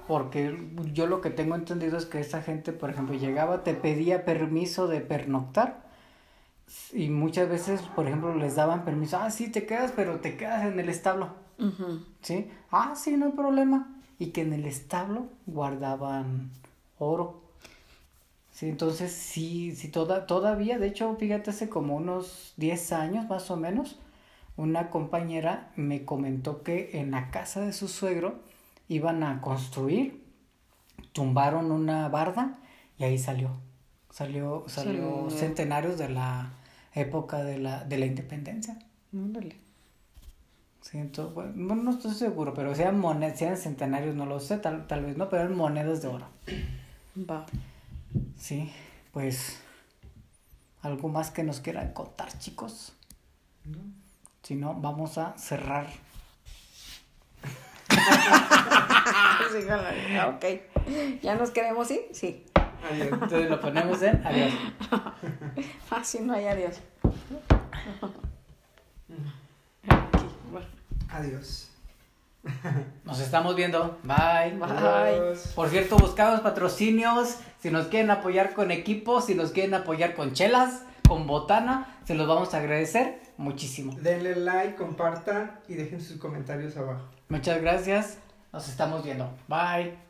porque 0.07 0.63
yo 0.93 1.07
lo 1.07 1.23
que 1.23 1.31
tengo 1.31 1.55
entendido 1.55 1.97
es 1.97 2.05
que 2.05 2.21
esa 2.21 2.43
gente, 2.43 2.75
por 2.75 2.91
ejemplo, 2.91 3.15
llegaba, 3.17 3.65
te 3.65 3.73
pedía 3.73 4.27
permiso 4.27 4.89
de 4.89 5.01
pernoctar 5.01 5.86
y 6.93 7.09
muchas 7.11 7.49
veces, 7.49 7.81
por 7.83 8.07
ejemplo, 8.07 8.35
les 8.35 8.57
daban 8.57 8.85
permiso, 8.85 9.19
ah, 9.19 9.31
sí, 9.31 9.51
te 9.51 9.67
quedas, 9.67 9.93
pero 9.95 10.21
te 10.21 10.37
quedas 10.37 10.65
en 10.67 10.79
el 10.81 10.89
establo. 10.89 11.31
¿sí? 12.23 12.51
Ah, 12.71 12.95
sí, 12.97 13.17
no 13.17 13.27
hay 13.27 13.33
problema. 13.33 13.95
Y 14.19 14.29
que 14.29 14.43
en 14.43 14.53
el 14.53 14.67
establo 14.67 15.29
guardaban 15.47 16.51
oro. 16.99 17.43
Sí, 18.51 18.69
entonces 18.69 19.13
sí, 19.13 19.77
sí, 19.77 19.89
toda, 19.89 20.27
todavía, 20.27 20.79
de 20.79 20.87
hecho, 20.87 21.15
fíjate, 21.17 21.51
hace 21.51 21.69
como 21.69 21.97
unos 21.97 22.55
10 22.57 22.93
años 22.93 23.29
más 23.29 23.51
o 23.51 23.57
menos, 23.57 23.99
una 24.57 24.89
compañera 24.89 25.71
me 25.77 26.07
comentó 26.07 26.63
que 26.63 26.99
en 26.99 27.11
la 27.11 27.31
casa 27.31 27.61
de 27.61 27.75
su 27.75 27.89
suegro 27.89 28.41
iban 28.89 29.23
a 29.23 29.43
construir, 29.43 30.25
tumbaron 31.13 31.71
una 31.71 32.09
barda 32.09 32.59
y 32.99 33.05
ahí 33.05 33.19
salió. 33.19 33.51
Salió, 34.17 34.65
salió 34.67 35.25
Salió. 35.29 35.31
centenarios 35.31 35.99
de 35.99 36.09
la 36.09 36.51
época 36.95 37.45
de 37.45 37.59
la, 37.59 37.85
de 37.85 37.99
la 37.99 38.07
independencia. 38.07 38.79
Ándale. 39.13 39.59
Sí, 40.81 40.97
entonces, 40.97 41.35
bueno, 41.35 41.75
no, 41.75 41.91
estoy 41.91 42.15
seguro, 42.15 42.55
pero 42.55 42.75
sean 42.75 42.99
monedas, 42.99 43.39
sean 43.39 43.59
centenarios, 43.59 44.15
no 44.15 44.25
lo 44.25 44.41
sé, 44.41 44.57
tal, 44.57 44.87
tal 44.87 45.05
vez 45.05 45.19
no, 45.19 45.29
pero 45.29 45.43
eran 45.43 45.55
monedas 45.55 46.01
de 46.01 46.09
oro. 46.09 46.27
Va. 47.29 47.45
Sí, 48.39 48.73
pues, 49.13 49.59
¿algo 50.81 51.11
más 51.11 51.31
que 51.31 51.43
nos 51.43 51.61
quieran 51.61 51.93
contar, 51.93 52.39
chicos? 52.39 52.95
¿No? 53.67 53.81
Si 54.43 54.55
no, 54.55 54.73
vamos 54.73 55.19
a 55.19 55.37
cerrar. 55.37 55.89
Sí, 59.53 59.59
ok. 60.19 61.21
¿Ya 61.23 61.37
nos 61.37 61.51
queremos 61.51 61.91
ir? 61.91 62.01
Sí. 62.13 62.45
Adiós. 62.91 63.09
Entonces 63.13 63.51
lo 63.51 63.61
ponemos 63.61 64.03
en 64.03 64.27
adiós. 64.27 64.53
Ah, 65.91 66.05
sí, 66.05 66.21
no 66.21 66.35
hay 66.35 66.47
adiós. 66.47 66.81
Aquí, 69.89 70.27
bueno. 70.51 70.67
Adiós. 71.11 71.71
Nos 73.05 73.21
estamos 73.21 73.57
viendo. 73.57 73.99
Bye. 74.03 74.57
Bye. 74.59 74.69
Adiós. 74.71 75.53
Por 75.55 75.69
cierto, 75.69 75.97
buscamos 75.97 76.41
patrocinios. 76.41 77.39
Si 77.59 77.71
nos 77.71 77.87
quieren 77.87 78.11
apoyar 78.11 78.55
con 78.55 78.71
equipos, 78.71 79.27
si 79.27 79.35
nos 79.35 79.53
quieren 79.53 79.75
apoyar 79.75 80.15
con 80.15 80.33
chelas, 80.33 80.83
con 81.09 81.27
botana, 81.27 81.99
se 82.05 82.15
los 82.15 82.29
vamos 82.29 82.55
a 82.55 82.59
agradecer 82.59 83.21
muchísimo. 83.37 83.95
Denle 84.01 84.37
like, 84.37 84.77
compartan 84.77 85.61
y 85.69 85.75
dejen 85.75 86.01
sus 86.01 86.19
comentarios 86.19 86.77
abajo. 86.77 87.05
Muchas 87.29 87.61
gracias. 87.61 88.19
Nos 88.53 88.69
estamos 88.69 89.03
viendo. 89.05 89.31
Bye. 89.49 90.06